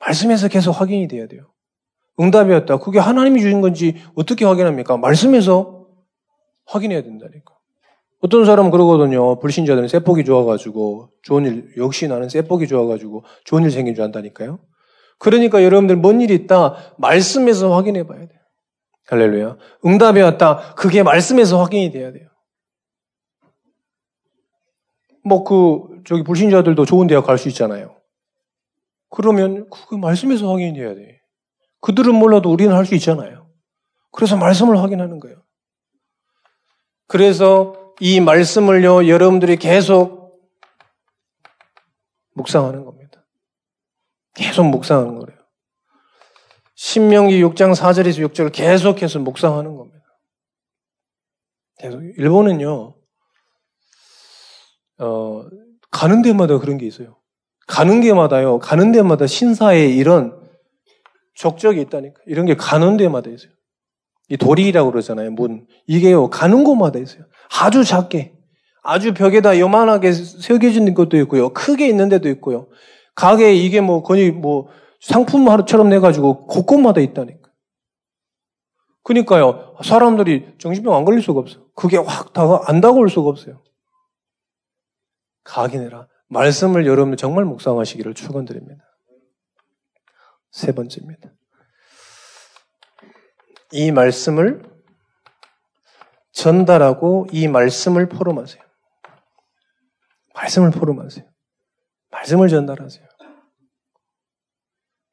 말씀에서 0.00 0.48
계속 0.48 0.72
확인이 0.72 1.08
돼야 1.08 1.26
돼요. 1.26 1.50
응답이 2.20 2.52
왔다. 2.52 2.78
그게 2.78 2.98
하나님이 2.98 3.40
주신 3.40 3.60
건지 3.60 3.96
어떻게 4.14 4.44
확인합니까? 4.44 4.96
말씀에서 4.96 5.86
확인해야 6.66 7.02
된다니까. 7.02 7.54
어떤 8.20 8.46
사람은 8.46 8.70
그러거든요. 8.70 9.38
불신자들은 9.40 9.88
세폭이 9.88 10.24
좋아가지고 10.24 11.10
좋은 11.22 11.44
일, 11.44 11.74
역시 11.76 12.08
나는 12.08 12.30
세폭이 12.30 12.66
좋아가지고 12.66 13.24
좋은 13.44 13.64
일 13.64 13.70
생긴 13.70 13.94
줄 13.94 14.04
안다니까요. 14.04 14.60
그러니까 15.18 15.62
여러분들 15.62 15.96
뭔 15.96 16.22
일이 16.22 16.34
있다. 16.34 16.94
말씀에서 16.96 17.74
확인해 17.74 18.06
봐야 18.06 18.20
돼요. 18.20 18.43
할렐루야. 19.06 19.56
응답이 19.84 20.20
왔다. 20.20 20.74
그게 20.74 21.02
말씀에서 21.02 21.60
확인이 21.62 21.90
돼야 21.90 22.12
돼요. 22.12 22.28
뭐 25.24 25.44
그, 25.44 26.02
저기 26.04 26.22
불신자들도 26.22 26.84
좋은 26.84 27.06
대학 27.06 27.24
갈 27.26 27.38
수 27.38 27.48
있잖아요. 27.48 27.96
그러면 29.10 29.68
그 29.88 29.94
말씀에서 29.94 30.50
확인이 30.50 30.74
돼야 30.74 30.94
돼. 30.94 31.20
그들은 31.80 32.14
몰라도 32.14 32.50
우리는 32.50 32.74
할 32.74 32.84
수 32.86 32.94
있잖아요. 32.94 33.50
그래서 34.10 34.36
말씀을 34.36 34.78
확인하는 34.78 35.20
거예요. 35.20 35.42
그래서 37.06 37.94
이 38.00 38.20
말씀을요, 38.20 39.08
여러분들이 39.08 39.56
계속 39.56 40.42
묵상하는 42.34 42.84
겁니다. 42.84 43.24
계속 44.34 44.64
묵상하는 44.64 45.18
거예요. 45.18 45.33
신명기 46.74 47.42
6장 47.42 47.74
4절에서 47.74 48.28
6절을 48.28 48.52
계속해서 48.52 49.20
묵상하는 49.20 49.76
겁니다. 49.76 50.04
계속. 51.78 52.02
일본은요, 52.16 52.94
어, 54.98 55.44
가는 55.90 56.22
데마다 56.22 56.58
그런 56.58 56.78
게 56.78 56.86
있어요. 56.86 57.16
가는 57.66 58.00
데마다요, 58.00 58.58
가는 58.58 58.92
데마다 58.92 59.26
신사에 59.26 59.86
이런 59.86 60.40
족적이 61.34 61.80
있다니까. 61.82 62.22
이런 62.26 62.46
게 62.46 62.54
가는 62.54 62.96
데마다 62.96 63.30
있어요. 63.30 63.52
이 64.28 64.36
돌이라고 64.36 64.90
그러잖아요, 64.90 65.30
문. 65.30 65.66
이게요, 65.86 66.30
가는 66.30 66.64
곳마다 66.64 66.98
있어요. 66.98 67.24
아주 67.60 67.84
작게. 67.84 68.34
아주 68.82 69.14
벽에다 69.14 69.58
요만하게 69.58 70.12
새겨진 70.12 70.92
것도 70.94 71.16
있고요. 71.18 71.50
크게 71.50 71.88
있는 71.88 72.08
데도 72.08 72.28
있고요. 72.30 72.68
가게에 73.14 73.54
이게 73.54 73.80
뭐, 73.80 74.02
거의 74.02 74.30
뭐, 74.30 74.68
상품 75.04 75.50
하루처럼 75.50 75.90
내가지고 75.90 76.46
곳곳마다 76.46 77.02
있다니까. 77.02 77.50
그러니까요, 79.02 79.76
사람들이 79.84 80.54
정신병 80.56 80.94
안 80.94 81.04
걸릴 81.04 81.20
수가 81.20 81.40
없어요. 81.40 81.68
그게 81.74 81.98
확 81.98 82.32
다가 82.32 82.62
안 82.66 82.80
다가올 82.80 83.10
수가 83.10 83.28
없어요. 83.28 83.62
각인해라. 85.44 86.08
말씀을 86.28 86.86
여러분 86.86 87.18
정말 87.18 87.44
묵상하시기를 87.44 88.14
축원드립니다. 88.14 88.82
세 90.50 90.72
번째입니다. 90.72 91.30
이 93.72 93.92
말씀을 93.92 94.62
전달하고 96.32 97.26
이 97.30 97.46
말씀을 97.46 98.08
포럼하세요. 98.08 98.62
말씀을 100.34 100.70
포럼하세요. 100.70 101.26
말씀을 102.10 102.48
전달하세요. 102.48 103.13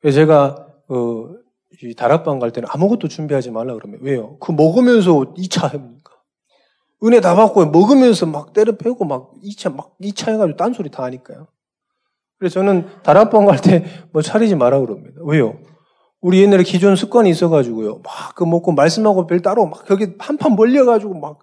제가 0.10 0.68
어, 0.90 1.30
이 1.84 1.94
다락방 1.96 2.40
갈 2.40 2.52
때는 2.52 2.68
아무것도 2.72 3.08
준비하지 3.08 3.52
말라 3.52 3.74
그러면 3.76 4.00
왜요? 4.02 4.38
그 4.40 4.52
먹으면서 4.52 5.34
2차 5.38 5.74
해보니까 5.74 6.12
은혜 7.04 7.22
다 7.22 7.36
받고 7.36 7.66
먹으면서 7.68 8.26
막 8.26 8.54
때려 8.54 8.76
패고 8.76 9.06
막 9.06 9.32
2차 9.44 9.74
막 9.76 9.96
2차 10.02 10.32
해가지고 10.34 10.58
딴소리 10.58 10.90
다 10.92 11.04
하니까요. 11.04 11.48
그래서 12.40 12.56
저는 12.56 12.88
다락방 13.04 13.46
갈 13.46 13.58
때 13.62 13.84
뭐 14.12 14.22
차리지 14.22 14.56
마라 14.56 14.80
그럽니다. 14.80 15.22
왜요? 15.24 15.60
우리 16.22 16.42
옛날에 16.42 16.64
기존 16.64 16.96
습관이 16.96 17.30
있어가지고요. 17.30 18.02
막 18.04 18.36
그 18.36 18.44
먹고 18.44 18.72
말씀하고 18.74 19.28
별 19.28 19.42
따로 19.42 19.66
막 19.68 19.90
여기 19.92 20.14
한판 20.20 20.56
벌려가지고 20.56 21.16
막 21.20 21.40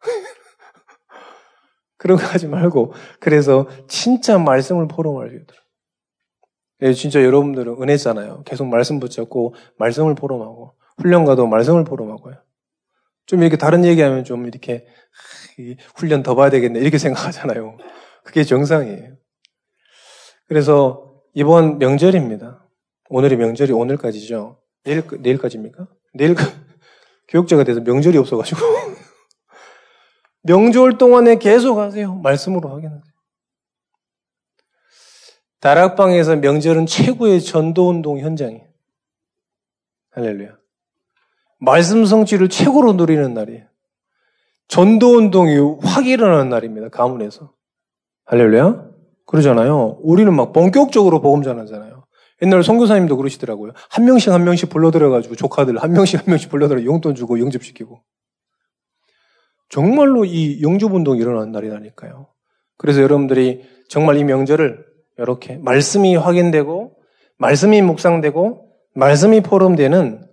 그런 1.96 2.16
거 2.18 2.24
하지 2.26 2.46
말고 2.46 2.92
그래서 3.20 3.66
진짜 3.88 4.38
말씀을 4.38 4.88
포럼하셔야 4.88 5.30
돼요. 5.38 5.57
예, 6.82 6.92
진짜 6.92 7.22
여러분들은 7.22 7.82
은혜잖아요. 7.82 8.42
계속 8.44 8.66
말씀 8.66 9.00
붙잡고 9.00 9.54
말씀을 9.78 10.14
포럼하고 10.14 10.74
훈련 10.98 11.24
가도 11.24 11.46
말씀을 11.46 11.84
포럼하고요. 11.84 12.36
좀 13.26 13.42
이렇게 13.42 13.56
다른 13.56 13.84
얘기하면 13.84 14.24
좀 14.24 14.46
이렇게 14.46 14.86
훈련 15.96 16.22
더 16.22 16.34
봐야 16.34 16.50
되겠네 16.50 16.78
이렇게 16.80 16.98
생각하잖아요. 16.98 17.76
그게 18.24 18.44
정상이에요. 18.44 19.16
그래서 20.46 21.14
이번 21.34 21.78
명절입니다. 21.78 22.64
오늘이 23.10 23.36
명절이 23.36 23.72
오늘까지죠. 23.72 24.60
내일 24.84 25.02
내일까지입니까? 25.20 25.88
내일 26.14 26.34
교육자가 27.28 27.64
돼서 27.64 27.80
명절이 27.80 28.16
없어가지고 28.18 28.60
명절 30.42 30.96
동안에 30.96 31.36
계속 31.36 31.78
하세요. 31.78 32.14
말씀으로 32.14 32.68
확인하세요. 32.70 33.07
다락방에서 35.60 36.36
명절은 36.36 36.86
최고의 36.86 37.40
전도운동 37.40 38.18
현장이에요. 38.20 38.66
할렐루야. 40.12 40.56
말씀 41.60 42.04
성취를 42.04 42.48
최고로 42.48 42.92
누리는 42.94 43.34
날이에요. 43.34 43.64
전도운동이 44.68 45.78
확 45.82 46.06
일어나는 46.06 46.48
날입니다. 46.50 46.88
가문에서. 46.88 47.52
할렐루야. 48.26 48.86
그러잖아요. 49.26 49.98
우리는 50.02 50.34
막 50.34 50.52
본격적으로 50.52 51.20
복음 51.20 51.42
전하잖아요. 51.42 52.04
옛날 52.42 52.62
선교사님도 52.62 53.16
그러시더라고요. 53.16 53.72
한 53.90 54.04
명씩 54.04 54.32
한 54.32 54.44
명씩 54.44 54.70
불러들여가지고 54.70 55.34
조카들 55.34 55.82
한 55.82 55.92
명씩 55.92 56.20
한 56.20 56.26
명씩 56.26 56.50
불러들여 56.50 56.84
용돈 56.84 57.14
주고 57.14 57.40
영접시키고. 57.40 58.00
정말로 59.68 60.24
이 60.24 60.62
영접운동이 60.62 61.20
일어나는 61.20 61.52
날이라니까요. 61.52 62.28
그래서 62.76 63.02
여러분들이 63.02 63.64
정말 63.88 64.16
이 64.16 64.24
명절을 64.24 64.87
이렇게 65.18 65.56
말씀이 65.56 66.16
확인되고 66.16 66.92
말씀이 67.38 67.82
묵상되고 67.82 68.66
말씀이 68.94 69.40
포럼되는 69.40 70.24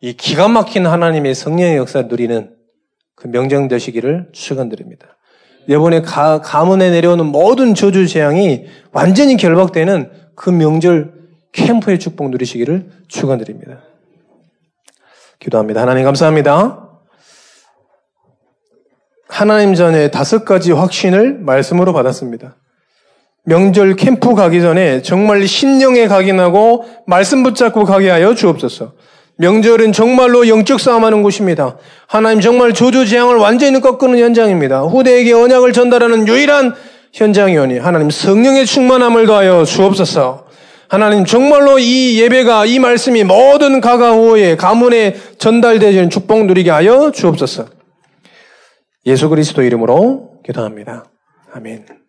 이 0.00 0.12
기가 0.16 0.48
막힌 0.48 0.86
하나님의 0.86 1.34
성령의 1.34 1.76
역사를 1.76 2.08
누리는 2.08 2.54
그 3.14 3.26
명정되시기를 3.26 4.30
축원드립니다. 4.32 5.18
이번에 5.68 6.00
가, 6.02 6.40
가문에 6.40 6.90
내려오는 6.90 7.26
모든 7.26 7.74
저주 7.74 8.06
재앙이 8.06 8.66
완전히 8.92 9.36
결박되는 9.36 10.10
그 10.34 10.50
명절 10.50 11.12
캠프의 11.52 11.98
축복 11.98 12.30
누리시기를 12.30 12.90
축원드립니다. 13.08 13.82
기도합니다. 15.40 15.82
하나님 15.82 16.04
감사합니다. 16.04 16.88
하나님 19.28 19.74
전에 19.74 20.10
다섯 20.10 20.44
가지 20.44 20.72
확신을 20.72 21.38
말씀으로 21.38 21.92
받았습니다. 21.92 22.56
명절 23.48 23.96
캠프 23.96 24.34
가기 24.34 24.60
전에 24.60 25.00
정말 25.00 25.46
신령에 25.46 26.06
각인하고 26.06 26.84
말씀 27.06 27.42
붙잡고 27.42 27.84
가게 27.84 28.10
하여 28.10 28.34
주옵소서. 28.34 28.92
명절은 29.38 29.92
정말로 29.92 30.48
영적 30.48 30.78
싸움하는 30.78 31.22
곳입니다. 31.22 31.78
하나님 32.06 32.42
정말 32.42 32.74
조조 32.74 33.06
재앙을 33.06 33.36
완전히 33.36 33.80
꺾는 33.80 34.18
현장입니다. 34.18 34.82
후대에게 34.82 35.32
언약을 35.32 35.72
전달하는 35.72 36.28
유일한 36.28 36.74
현장이오니 37.14 37.78
하나님 37.78 38.10
성령의 38.10 38.66
충만함을 38.66 39.26
더하여 39.26 39.64
주옵소서. 39.64 40.46
하나님 40.90 41.24
정말로 41.24 41.78
이 41.78 42.20
예배가 42.20 42.66
이 42.66 42.78
말씀이 42.78 43.24
모든 43.24 43.80
가가호에 43.80 44.56
가문에 44.56 45.16
전달되는 45.38 46.10
축복 46.10 46.44
누리게 46.44 46.70
하여 46.70 47.12
주옵소서. 47.12 47.66
예수 49.06 49.30
그리스도 49.30 49.62
이름으로 49.62 50.32
기도합니다. 50.44 51.04
아멘. 51.54 52.07